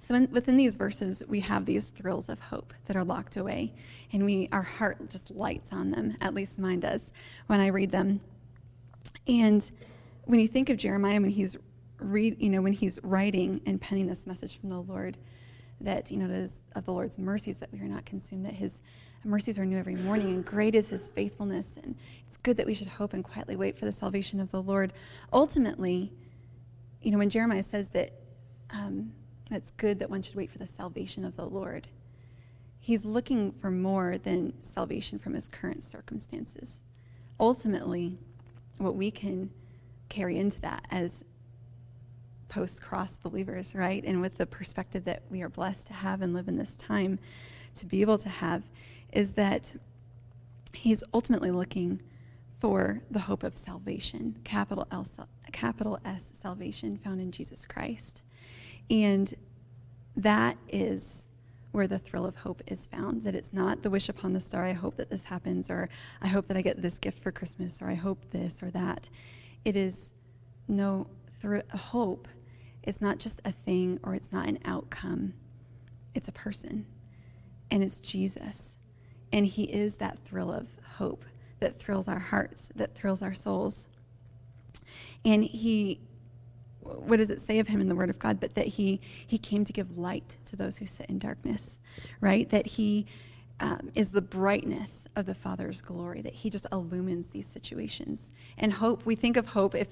[0.00, 3.72] So in, within these verses, we have these thrills of hope that are locked away,
[4.12, 6.16] and we our heart just lights on them.
[6.20, 7.10] At least mine does
[7.46, 8.20] when I read them.
[9.26, 9.68] And
[10.24, 11.56] when you think of Jeremiah, when he's
[11.98, 15.16] read, you know, when he's writing and penning this message from the Lord,
[15.80, 18.54] that you know it is of the Lord's mercies that we are not consumed, that
[18.54, 18.80] His
[19.24, 21.66] mercies are new every morning, and great is his faithfulness.
[21.82, 24.62] And it's good that we should hope and quietly wait for the salvation of the
[24.62, 24.92] Lord.
[25.32, 26.12] Ultimately,
[27.02, 28.12] you know, when Jeremiah says that
[28.70, 29.12] um,
[29.50, 31.88] it's good that one should wait for the salvation of the Lord,
[32.78, 36.82] he's looking for more than salvation from his current circumstances.
[37.38, 38.18] Ultimately,
[38.78, 39.50] what we can
[40.08, 41.24] carry into that as
[42.48, 44.02] post cross believers, right?
[44.04, 47.18] And with the perspective that we are blessed to have and live in this time,
[47.76, 48.62] to be able to have
[49.12, 49.74] is that
[50.72, 52.00] he's ultimately looking
[52.60, 55.06] for the hope of salvation, capital L,
[55.52, 58.22] capital S salvation found in Jesus Christ.
[58.90, 59.34] And
[60.16, 61.26] that is
[61.72, 63.24] where the thrill of hope is found.
[63.24, 65.88] That it's not the wish upon the star, I hope that this happens, or
[66.20, 69.08] I hope that I get this gift for Christmas, or I hope this or that.
[69.64, 70.10] It is
[70.68, 71.06] no
[71.40, 72.28] through hope.
[72.82, 75.34] It's not just a thing or it's not an outcome.
[76.14, 76.86] It's a person.
[77.70, 78.76] And it's Jesus.
[79.32, 81.24] And He is that thrill of hope
[81.60, 83.86] that thrills our hearts, that thrills our souls.
[85.24, 86.00] And He,
[86.80, 88.40] what does it say of Him in the Word of God?
[88.40, 91.78] But that He, he came to give light to those who sit in darkness,
[92.20, 92.48] right?
[92.50, 93.06] That He
[93.60, 98.30] um, is the brightness of the Father's glory, that He just illumines these situations.
[98.58, 99.88] And hope, we think of hope if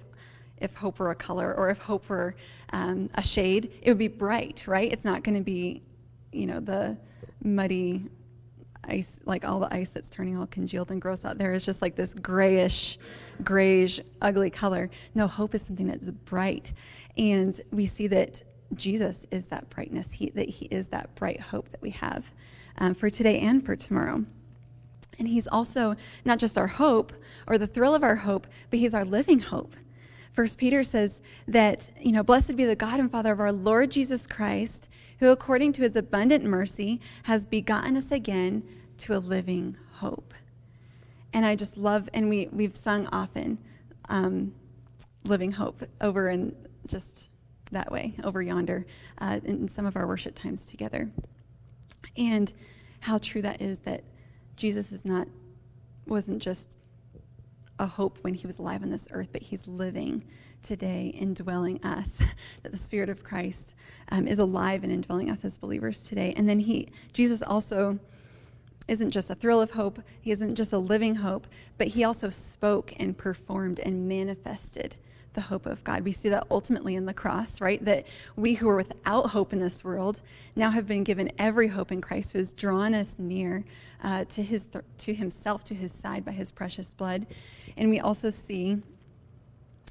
[0.61, 2.35] if hope were a color or if hope were
[2.73, 4.93] um, a shade, it would be bright, right?
[4.93, 5.83] It's not going to be,
[6.33, 6.97] you know, the
[7.43, 8.05] muddy
[8.85, 11.83] ice, like all the ice that's turning all congealed and gross out there is just
[11.83, 12.99] like this grayish,
[13.45, 14.91] grayish, ugly color.
[15.15, 16.73] No, hope is something that's bright.
[17.17, 18.43] And we see that
[18.75, 22.33] Jesus is that brightness, he, that he is that bright hope that we have
[22.79, 24.25] um, for today and for tomorrow.
[25.19, 27.13] And he's also not just our hope
[27.47, 29.75] or the thrill of our hope, but he's our living hope.
[30.39, 33.91] First Peter says that, you know, blessed be the God and Father of our Lord
[33.91, 38.63] Jesus Christ, who according to his abundant mercy has begotten us again
[38.99, 40.33] to a living hope.
[41.33, 43.59] And I just love, and we, we've sung often
[44.09, 44.55] um,
[45.25, 46.55] Living Hope over in
[46.87, 47.31] just
[47.73, 48.87] that way, over yonder,
[49.21, 51.11] uh, in some of our worship times together.
[52.17, 52.53] And
[53.01, 54.05] how true that is that
[54.55, 55.27] Jesus is not,
[56.07, 56.78] wasn't just
[57.79, 60.25] a hope when he was alive on this earth, but he's living
[60.63, 62.09] today, indwelling us.
[62.63, 63.75] that the Spirit of Christ
[64.11, 66.35] um, is alive and indwelling us as believers today.
[66.37, 67.99] And then he, Jesus also
[68.87, 72.31] isn't just a thrill of hope, he isn't just a living hope, but he also
[72.31, 74.97] spoke and performed and manifested
[75.39, 76.03] the hope of God.
[76.03, 77.83] We see that ultimately in the cross, right?
[77.85, 80.21] That we who are without hope in this world
[80.57, 83.65] now have been given every hope in Christ who has drawn us near
[84.03, 87.25] uh, to, his th- to himself, to his side by his precious blood.
[87.77, 88.79] And we also see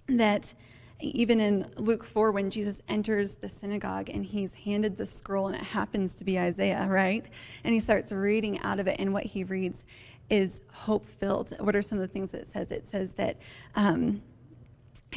[0.09, 0.53] that
[0.99, 5.55] even in Luke 4, when Jesus enters the synagogue and he's handed the scroll, and
[5.55, 7.25] it happens to be Isaiah, right?
[7.63, 9.85] And he starts reading out of it, and what he reads
[10.29, 11.55] is hope filled.
[11.61, 12.69] What are some of the things that it says?
[12.69, 13.37] It says that.
[13.75, 14.21] Um,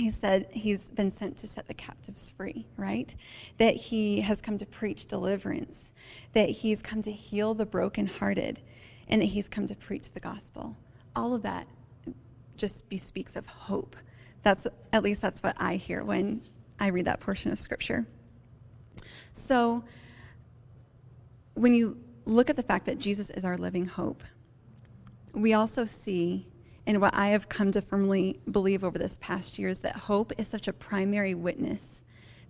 [0.01, 3.15] he said he's been sent to set the captives free, right?
[3.59, 5.93] That he has come to preach deliverance,
[6.33, 8.61] that he's come to heal the brokenhearted,
[9.09, 10.77] and that he's come to preach the gospel.
[11.15, 11.67] All of that
[12.57, 13.97] just bespeaks of hope.
[14.43, 16.43] That's at least that's what I hear when
[16.79, 18.07] I read that portion of scripture.
[19.33, 19.85] So
[21.55, 24.23] when you look at the fact that Jesus is our living hope,
[25.33, 26.50] we also see
[26.87, 30.33] and what I have come to firmly believe over this past year is that hope
[30.39, 32.03] is such a primary witness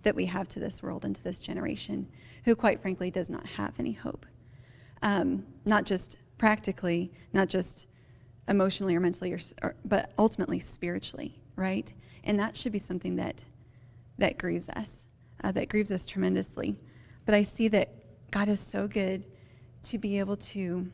[0.03, 2.07] that we have to this world and to this generation,
[2.45, 4.25] who, quite frankly, does not have any hope.
[5.01, 7.87] Um, not just practically, not just
[8.47, 11.93] emotionally or mentally, or, or, but ultimately spiritually, right?
[12.23, 13.43] And that should be something that
[14.17, 14.97] that grieves us,
[15.43, 16.77] uh, that grieves us tremendously.
[17.25, 17.89] But I see that
[18.29, 19.23] God is so good
[19.83, 20.91] to be able to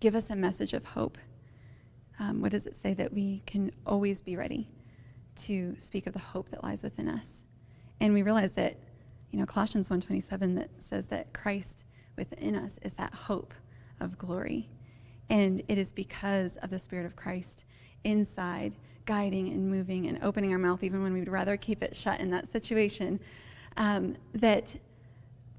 [0.00, 1.18] give us a message of hope
[2.18, 2.94] um, what does it say?
[2.94, 4.68] That we can always be ready
[5.36, 7.42] to speak of the hope that lies within us.
[8.00, 8.76] And we realize that,
[9.30, 11.84] you know, Colossians 1.27 that says that Christ
[12.16, 13.54] within us is that hope
[14.00, 14.68] of glory.
[15.30, 17.64] And it is because of the Spirit of Christ
[18.04, 22.20] inside, guiding and moving and opening our mouth, even when we'd rather keep it shut
[22.20, 23.20] in that situation,
[23.76, 24.74] um, that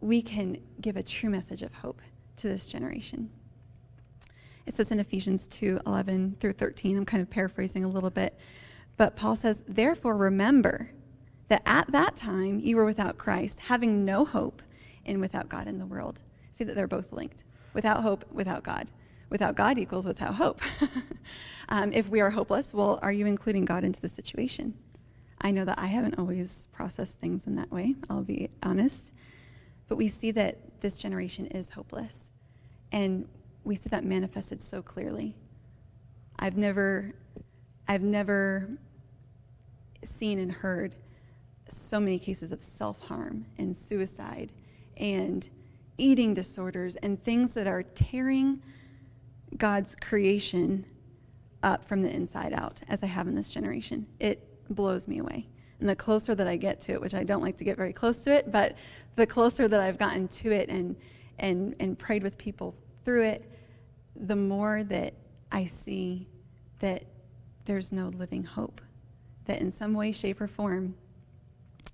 [0.02, 2.02] we can give a true message of hope
[2.38, 3.30] to this generation.
[4.70, 6.96] It says in Ephesians 2 11 through 13.
[6.96, 8.38] I'm kind of paraphrasing a little bit.
[8.98, 10.92] But Paul says, Therefore, remember
[11.48, 14.62] that at that time you were without Christ, having no hope,
[15.08, 16.22] and without God in the world.
[16.54, 17.44] See that they're both linked.
[17.74, 18.92] Without hope, without God.
[19.32, 20.62] Without God equals without hope.
[21.70, 24.76] um, if we are hopeless, well, are you including God into the situation?
[25.42, 29.14] I know that I haven't always processed things in that way, I'll be honest.
[29.88, 32.30] But we see that this generation is hopeless.
[32.92, 33.28] And
[33.70, 35.36] we see that manifested so clearly.
[36.40, 37.14] I've never,
[37.88, 38.68] I've never
[40.04, 40.96] seen and heard
[41.70, 44.52] so many cases of self harm and suicide
[44.98, 45.48] and
[46.00, 48.60] eating disorders and things that are tearing
[49.56, 50.84] God's creation
[51.62, 54.08] up from the inside out, as I have in this generation.
[54.20, 55.48] It blows me away.
[55.80, 57.94] And the closer that I get to it, which I don't like to get very
[57.94, 58.76] close to it, but
[59.16, 60.96] the closer that I've gotten to it and,
[61.38, 62.74] and, and prayed with people
[63.06, 63.46] through it,
[64.20, 65.14] the more that
[65.52, 66.28] I see
[66.80, 67.06] that
[67.66, 68.82] there's no living hope,
[69.46, 70.96] that in some way, shape, or form,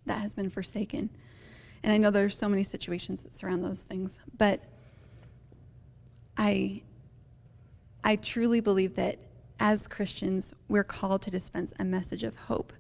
[0.05, 1.09] that has been forsaken.
[1.83, 4.63] And I know there's so many situations that surround those things, but
[6.37, 6.81] I,
[8.03, 9.19] I truly believe that
[9.59, 12.73] as Christians, we're called to dispense a message of hope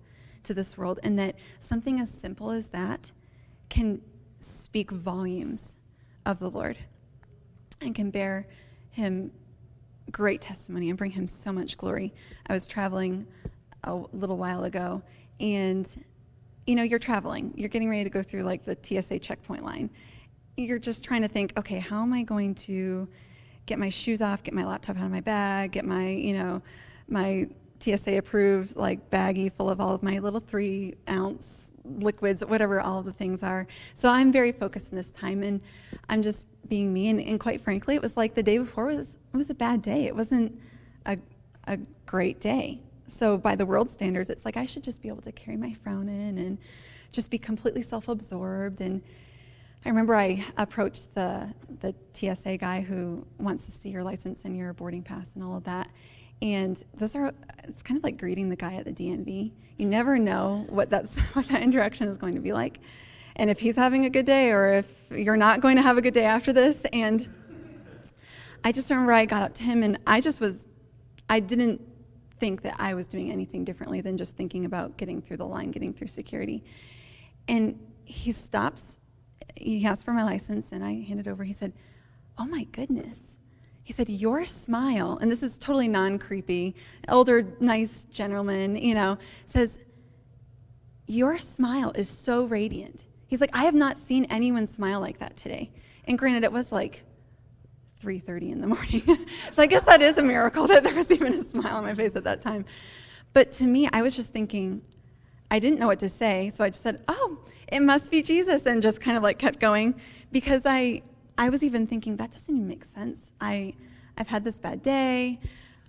[0.43, 3.11] to this world, and that something as simple as that
[3.69, 4.01] can
[4.39, 5.75] speak volumes
[6.25, 6.77] of the Lord
[7.81, 8.47] and can bear
[8.95, 9.29] him
[10.11, 12.13] great testimony and bring him so much glory.
[12.47, 13.27] I was traveling
[13.83, 15.01] a little while ago,
[15.39, 16.03] and
[16.65, 19.89] you know, you're traveling, you're getting ready to go through like the TSA checkpoint line.
[20.57, 23.07] You're just trying to think, okay, how am I going to
[23.65, 26.61] get my shoes off, get my laptop out of my bag, get my, you know,
[27.07, 27.47] my
[27.81, 31.64] TSA approved like baggie full of all of my little three ounce
[31.99, 33.67] liquids, whatever all the things are.
[33.93, 35.61] So I'm very focused in this time, and
[36.09, 37.09] I'm just being me.
[37.09, 40.05] And, and quite frankly, it was like the day before was was a bad day.
[40.05, 40.59] It wasn't
[41.05, 41.17] a
[41.67, 42.79] a great day.
[43.07, 45.73] So by the world standards, it's like I should just be able to carry my
[45.83, 46.57] frown in and
[47.11, 48.81] just be completely self-absorbed.
[48.81, 49.01] And
[49.85, 54.57] I remember I approached the the TSA guy who wants to see your license and
[54.57, 55.89] your boarding pass and all of that.
[56.41, 57.33] And those are,
[57.63, 59.51] it's kind of like greeting the guy at the DMV.
[59.77, 62.79] You never know what, that's, what that interaction is going to be like.
[63.35, 66.01] And if he's having a good day or if you're not going to have a
[66.01, 66.83] good day after this.
[66.93, 67.27] And
[68.63, 70.65] I just remember I got up to him and I just was,
[71.29, 71.81] I didn't
[72.39, 75.71] think that I was doing anything differently than just thinking about getting through the line,
[75.71, 76.63] getting through security.
[77.47, 78.99] And he stops,
[79.55, 81.43] he asks for my license, and I handed over.
[81.43, 81.73] He said,
[82.37, 83.34] Oh my goodness.
[83.85, 86.75] He said, Your smile, and this is totally non creepy,
[87.07, 89.79] older, nice gentleman, you know, says,
[91.05, 93.03] Your smile is so radiant.
[93.27, 95.71] He's like, I have not seen anyone smile like that today.
[96.05, 97.03] And granted, it was like
[98.03, 99.03] 3:30 in the morning.
[99.53, 101.93] so I guess that is a miracle that there was even a smile on my
[101.93, 102.65] face at that time.
[103.33, 104.81] But to me, I was just thinking,
[105.51, 108.65] I didn't know what to say, so I just said, "Oh, it must be Jesus,"
[108.65, 109.93] and just kind of like kept going
[110.31, 111.03] because I
[111.37, 113.19] I was even thinking that doesn't even make sense.
[113.41, 113.73] I
[114.17, 115.39] I've had this bad day.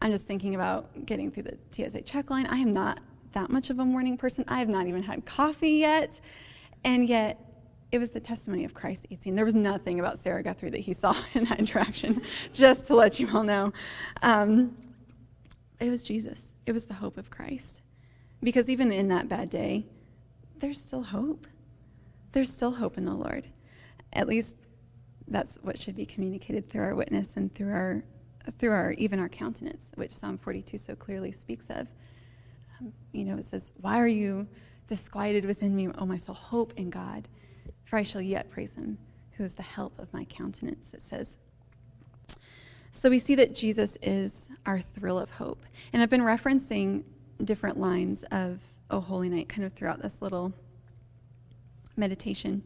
[0.02, 2.46] I'm just thinking about getting through the TSA check line.
[2.46, 2.98] I am not
[3.32, 4.44] that much of a morning person.
[4.48, 6.20] I have not even had coffee yet.
[6.84, 7.40] And yet,
[7.92, 9.34] it was the testimony of Christ 18.
[9.34, 12.22] There was nothing about Sarah Guthrie that he saw in that interaction,
[12.52, 13.72] just to let you all know.
[14.22, 14.76] Um,
[15.78, 17.82] it was Jesus, it was the hope of Christ.
[18.42, 19.86] Because even in that bad day,
[20.58, 21.46] there's still hope.
[22.32, 23.46] There's still hope in the Lord.
[24.12, 24.54] At least
[25.28, 28.04] that's what should be communicated through our witness and through our
[28.58, 31.88] through our even our countenance, which Psalm 42 so clearly speaks of.
[32.80, 34.46] Um, you know, it says, "Why are you
[34.86, 36.34] disquieted within me, O my soul?
[36.34, 37.28] Hope in God,
[37.84, 38.98] for I shall yet praise Him,
[39.32, 41.36] who is the help of my countenance." It says.
[42.92, 47.02] So we see that Jesus is our thrill of hope, and I've been referencing
[47.42, 48.60] different lines of
[48.90, 50.52] "O Holy Night" kind of throughout this little
[51.96, 52.62] meditation.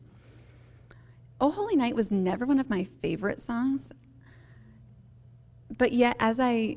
[1.40, 3.90] Oh Holy Night was never one of my favorite songs.
[5.76, 6.76] But yet, as I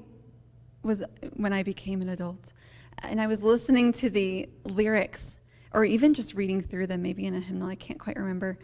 [0.83, 1.03] was,
[1.33, 2.53] when I became an adult,
[2.99, 5.39] and I was listening to the lyrics,
[5.73, 8.57] or even just reading through them, maybe in a hymnal, I can't quite remember,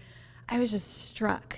[0.47, 1.57] I was just struck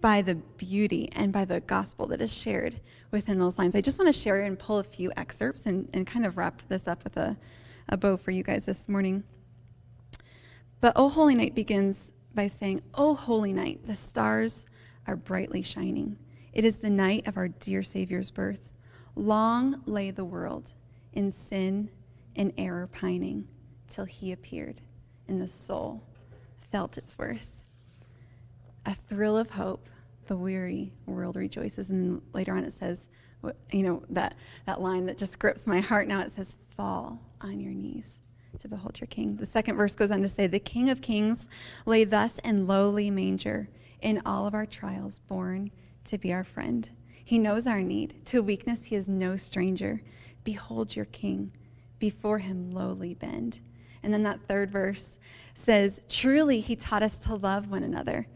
[0.00, 2.80] by the beauty and by the gospel that is shared
[3.12, 3.74] within those lines.
[3.74, 6.60] I just want to share and pull a few excerpts and, and kind of wrap
[6.68, 7.36] this up with a,
[7.88, 9.22] a bow for you guys this morning.
[10.80, 14.66] But O Holy Night begins by saying, O holy night, the stars
[15.06, 16.16] are brightly shining.
[16.52, 18.60] It is the night of our dear Savior's birth.
[19.14, 20.72] Long lay the world
[21.12, 21.90] in sin
[22.36, 23.46] and error pining
[23.88, 24.80] till he appeared,
[25.28, 26.02] and the soul
[26.70, 27.46] felt its worth.
[28.86, 29.88] A thrill of hope,
[30.26, 31.90] the weary world rejoices.
[31.90, 33.08] And later on it says,
[33.70, 37.60] you know, that, that line that just grips my heart now, it says, fall on
[37.60, 38.21] your knees
[38.58, 39.36] to behold your king.
[39.36, 41.46] The second verse goes on to say, The King of Kings
[41.86, 43.68] lay thus in lowly manger,
[44.00, 45.70] in all of our trials, born
[46.04, 46.88] to be our friend.
[47.24, 48.24] He knows our need.
[48.26, 50.02] To weakness, he is no stranger.
[50.44, 51.52] Behold your king.
[51.98, 53.60] Before him, lowly bend.
[54.02, 55.16] And then that third verse
[55.54, 58.26] says, Truly, he taught us to love one another.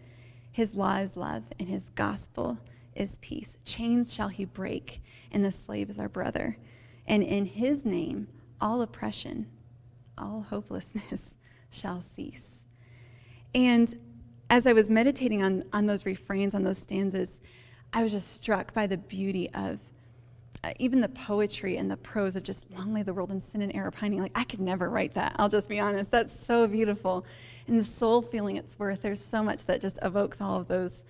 [0.53, 2.59] His law is love, and his gospel
[2.95, 3.57] is peace.
[3.65, 5.03] Chains shall he break,
[5.33, 6.57] and the slave is our brother.
[7.07, 8.29] And in his name,
[8.61, 9.47] all oppression
[10.19, 11.37] all hopelessness
[11.71, 12.63] shall cease.
[13.55, 13.95] And
[14.51, 17.41] as I was meditating on, on those refrains, on those stanzas,
[17.93, 19.81] I was just struck by the beauty of
[20.63, 23.63] uh, even the poetry and the prose of just long lay the world in sin
[23.63, 24.21] and error pining.
[24.21, 25.35] Like, I could never write that.
[25.39, 26.11] I'll just be honest.
[26.11, 27.25] That's so beautiful.
[27.69, 31.03] And the soul feeling its worth, there's so much that just evokes all of those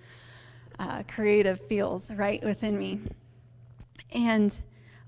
[0.79, 2.99] uh, creative feels right within me.
[4.11, 4.55] And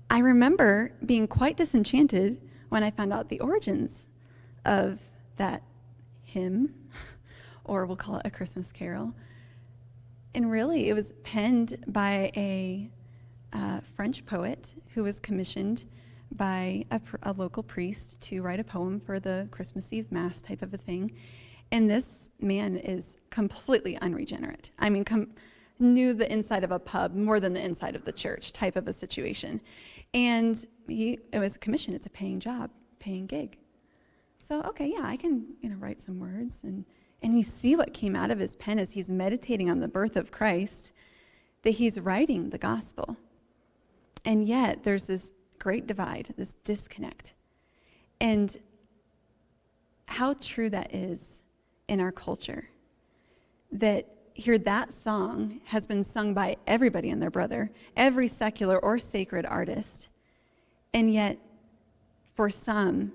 [0.08, 2.40] I remember being quite disenchanted
[2.70, 4.06] when I found out the origins
[4.64, 4.98] of
[5.36, 5.62] that
[6.22, 6.74] hymn,
[7.64, 9.12] or we'll call it a Christmas carol.
[10.34, 12.88] And really, it was penned by a
[13.52, 15.84] uh, French poet who was commissioned
[16.36, 20.62] by a, a, local priest to write a poem for the Christmas Eve Mass type
[20.62, 21.12] of a thing.
[21.72, 24.70] And this man is completely unregenerate.
[24.78, 25.32] I mean, com-
[25.80, 28.86] knew the inside of a pub more than the inside of the church type of
[28.86, 29.60] a situation.
[30.12, 33.56] And he, it was a commission, it's a paying job, paying gig.
[34.40, 36.60] So, okay, yeah, I can, you know, write some words.
[36.64, 36.84] And,
[37.22, 40.16] and you see what came out of his pen as he's meditating on the birth
[40.16, 40.92] of Christ,
[41.62, 43.16] that he's writing the gospel.
[44.24, 47.34] And yet, there's this great divide, this disconnect.
[48.20, 48.58] And
[50.06, 51.38] how true that is
[51.88, 52.64] in our culture.
[53.70, 54.08] That
[54.40, 59.46] here, that song has been sung by everybody and their brother, every secular or sacred
[59.46, 60.08] artist.
[60.92, 61.38] And yet,
[62.34, 63.12] for some,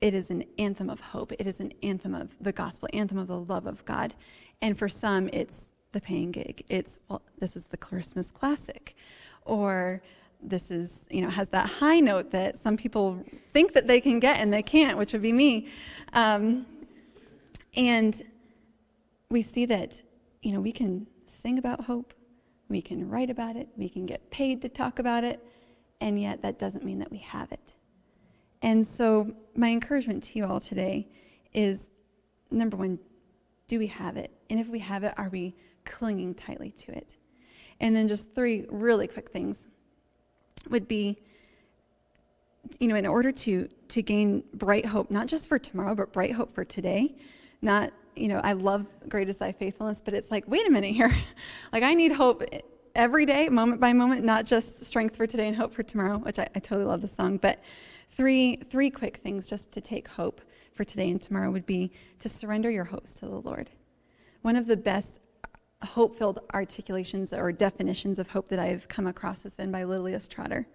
[0.00, 1.32] it is an anthem of hope.
[1.38, 4.14] It is an anthem of the gospel, anthem of the love of God.
[4.62, 6.64] And for some, it's the paying gig.
[6.68, 8.96] It's, well, this is the Christmas classic.
[9.44, 10.00] Or
[10.42, 14.20] this is, you know, has that high note that some people think that they can
[14.20, 15.68] get and they can't, which would be me.
[16.12, 16.66] Um,
[17.76, 18.22] and
[19.30, 20.00] we see that,
[20.48, 21.06] you know, we can
[21.42, 22.14] sing about hope,
[22.70, 25.44] we can write about it, we can get paid to talk about it,
[26.00, 27.74] and yet that doesn't mean that we have it.
[28.62, 31.06] And so, my encouragement to you all today
[31.52, 31.90] is
[32.50, 32.98] number one,
[33.66, 34.30] do we have it?
[34.48, 37.10] And if we have it, are we clinging tightly to it?
[37.80, 39.68] And then just three really quick things
[40.70, 41.18] would be
[42.80, 46.32] you know, in order to to gain bright hope, not just for tomorrow, but bright
[46.32, 47.16] hope for today,
[47.60, 50.94] not, you know, I love great is thy faithfulness, but it's like, wait a minute
[50.94, 51.14] here.
[51.72, 52.42] like I need hope
[52.94, 56.38] every day, moment by moment, not just strength for today and hope for tomorrow, which
[56.38, 57.36] I, I totally love the song.
[57.38, 57.60] But
[58.10, 60.40] three three quick things just to take hope
[60.74, 63.70] for today and tomorrow would be to surrender your hopes to the Lord.
[64.42, 65.20] One of the best
[65.82, 70.28] hope filled articulations or definitions of hope that I've come across has been by Lilias
[70.28, 70.66] Trotter.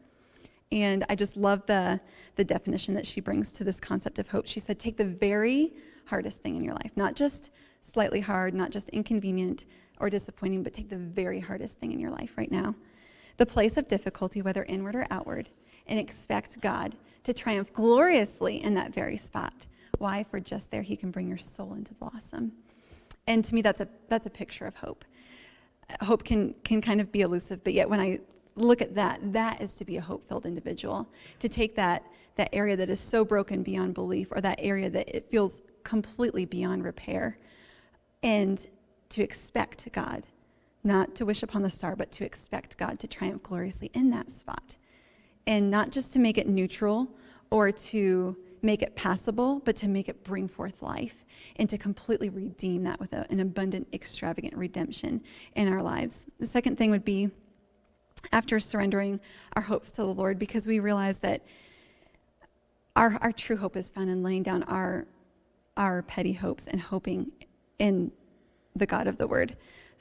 [0.71, 1.99] And I just love the,
[2.35, 4.47] the definition that she brings to this concept of hope.
[4.47, 5.73] She said, Take the very
[6.05, 7.51] hardest thing in your life, not just
[7.93, 9.65] slightly hard, not just inconvenient
[9.99, 12.75] or disappointing, but take the very hardest thing in your life right now,
[13.37, 15.49] the place of difficulty, whether inward or outward,
[15.87, 19.53] and expect God to triumph gloriously in that very spot.
[19.97, 20.23] Why?
[20.23, 22.51] For just there, He can bring your soul into blossom.
[23.27, 25.05] And to me, that's a, that's a picture of hope.
[26.01, 28.19] Hope can, can kind of be elusive, but yet when I
[28.55, 31.07] look at that, that is to be a hope filled individual.
[31.39, 32.03] To take that,
[32.35, 36.45] that area that is so broken beyond belief, or that area that it feels completely
[36.45, 37.37] beyond repair,
[38.21, 38.67] and
[39.09, 40.25] to expect God,
[40.83, 44.31] not to wish upon the star, but to expect God to triumph gloriously in that
[44.31, 44.75] spot.
[45.45, 47.09] And not just to make it neutral
[47.51, 51.25] or to make it passable, but to make it bring forth life
[51.57, 55.21] and to completely redeem that with a, an abundant, extravagant redemption
[55.55, 56.25] in our lives.
[56.39, 57.29] The second thing would be
[58.31, 59.19] after surrendering
[59.55, 61.43] our hopes to the Lord because we realize that
[62.95, 65.05] our, our true hope is found in laying down our,
[65.77, 67.31] our petty hopes and hoping
[67.79, 68.11] in
[68.75, 69.55] the God of the Word.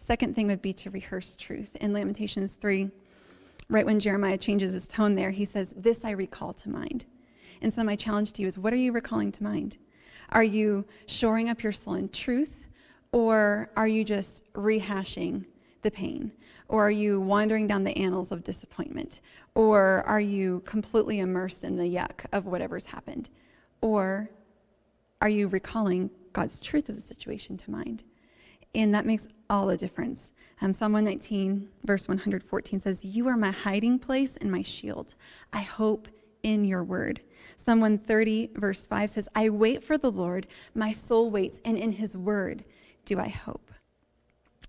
[0.07, 1.77] Second thing would be to rehearse truth.
[1.77, 2.91] In Lamentations 3,
[3.69, 7.05] right when Jeremiah changes his tone there, he says, This I recall to mind.
[7.61, 9.77] And so my challenge to you is what are you recalling to mind?
[10.31, 12.67] Are you shoring up your soul in truth,
[13.13, 15.45] or are you just rehashing
[15.83, 16.33] the pain?
[16.69, 19.21] Or are you wandering down the annals of disappointment?
[19.55, 23.29] Or are you completely immersed in the yuck of whatever's happened?
[23.83, 24.31] Or
[25.23, 28.03] are you recalling God's truth of the situation to mind?
[28.75, 30.33] And that makes all the difference.
[30.61, 35.15] Um, Psalm 119, verse 114 says, You are my hiding place and my shield.
[35.53, 36.09] I hope
[36.43, 37.21] in your word.
[37.57, 41.93] Psalm 130, verse 5 says, I wait for the Lord, my soul waits, and in
[41.93, 42.65] his word
[43.05, 43.71] do I hope.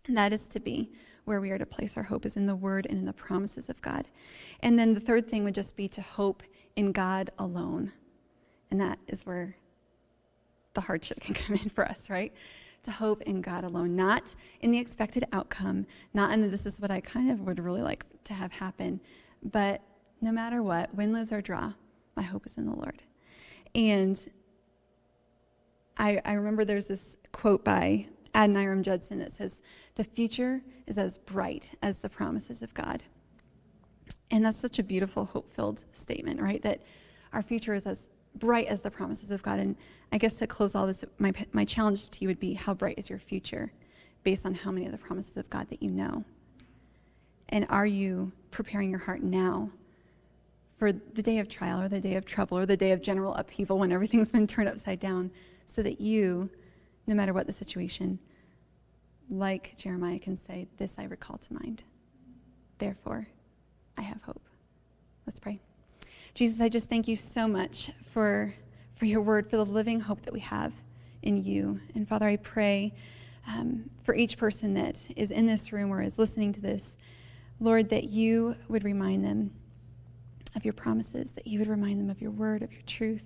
[0.05, 0.91] And that is to be
[1.25, 3.69] where we are to place our hope is in the word and in the promises
[3.69, 4.07] of God.
[4.59, 6.43] And then the third thing would just be to hope
[6.75, 7.91] in God alone.
[8.69, 9.55] And that is where
[10.73, 12.33] the hardship can come in for us, right?
[12.83, 16.91] To hope in God alone, not in the expected outcome, not in this is what
[16.91, 18.99] I kind of would really like to have happen,
[19.41, 19.81] but
[20.21, 21.73] no matter what, win, lose, or draw,
[22.15, 23.03] my hope is in the Lord.
[23.75, 24.19] And
[25.97, 29.59] I, I remember there's this quote by Adoniram Judson that says,
[29.95, 33.03] The future is as bright as the promises of God.
[34.31, 36.61] And that's such a beautiful, hope filled statement, right?
[36.63, 36.81] That
[37.33, 39.59] our future is as bright as the promises of God.
[39.59, 39.75] And
[40.11, 42.97] I guess to close all this, my, my challenge to you would be how bright
[42.97, 43.71] is your future
[44.23, 46.23] based on how many of the promises of God that you know?
[47.49, 49.69] And are you preparing your heart now
[50.77, 53.35] for the day of trial or the day of trouble or the day of general
[53.35, 55.31] upheaval when everything's been turned upside down
[55.67, 56.49] so that you
[57.07, 58.19] no matter what the situation,
[59.29, 61.83] like Jeremiah can say, This I recall to mind.
[62.77, 63.27] Therefore,
[63.97, 64.43] I have hope.
[65.25, 65.59] Let's pray.
[66.35, 68.55] Jesus, I just thank you so much for,
[68.95, 70.73] for your word, for the living hope that we have
[71.21, 71.79] in you.
[71.93, 72.91] And Father, I pray
[73.47, 76.97] um, for each person that is in this room or is listening to this,
[77.59, 79.51] Lord, that you would remind them
[80.55, 83.25] of your promises, that you would remind them of your word, of your truth,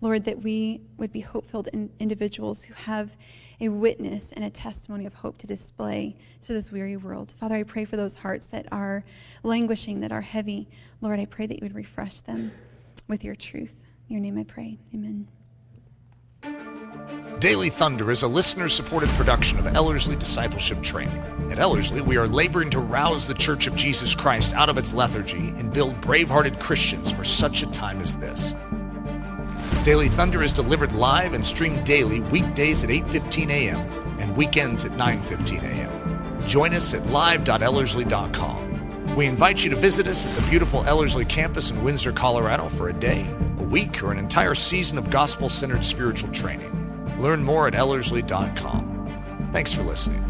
[0.00, 3.14] Lord, that we would be hope filled in individuals who have
[3.60, 7.32] a witness and a testimony of hope to display to this weary world.
[7.38, 9.04] Father, I pray for those hearts that are
[9.42, 10.68] languishing, that are heavy.
[11.00, 12.52] Lord, I pray that you would refresh them
[13.08, 13.74] with your truth.
[14.08, 14.78] In your name I pray.
[14.94, 15.28] Amen.
[17.40, 21.22] Daily Thunder is a listener supported production of Ellerslie Discipleship Training.
[21.50, 24.92] At Ellerslie, we are laboring to rouse the Church of Jesus Christ out of its
[24.92, 28.54] lethargy and build brave hearted Christians for such a time as this.
[29.88, 33.78] Daily Thunder is delivered live and streamed daily weekdays at 8:15 a.m.
[34.20, 36.46] and weekends at 9:15 a.m.
[36.46, 39.16] Join us at live.ellerslie.com.
[39.16, 42.90] We invite you to visit us at the beautiful Ellerslie campus in Windsor, Colorado for
[42.90, 43.26] a day,
[43.60, 47.16] a week, or an entire season of gospel-centered spiritual training.
[47.18, 49.48] Learn more at ellerslie.com.
[49.52, 50.22] Thanks for listening.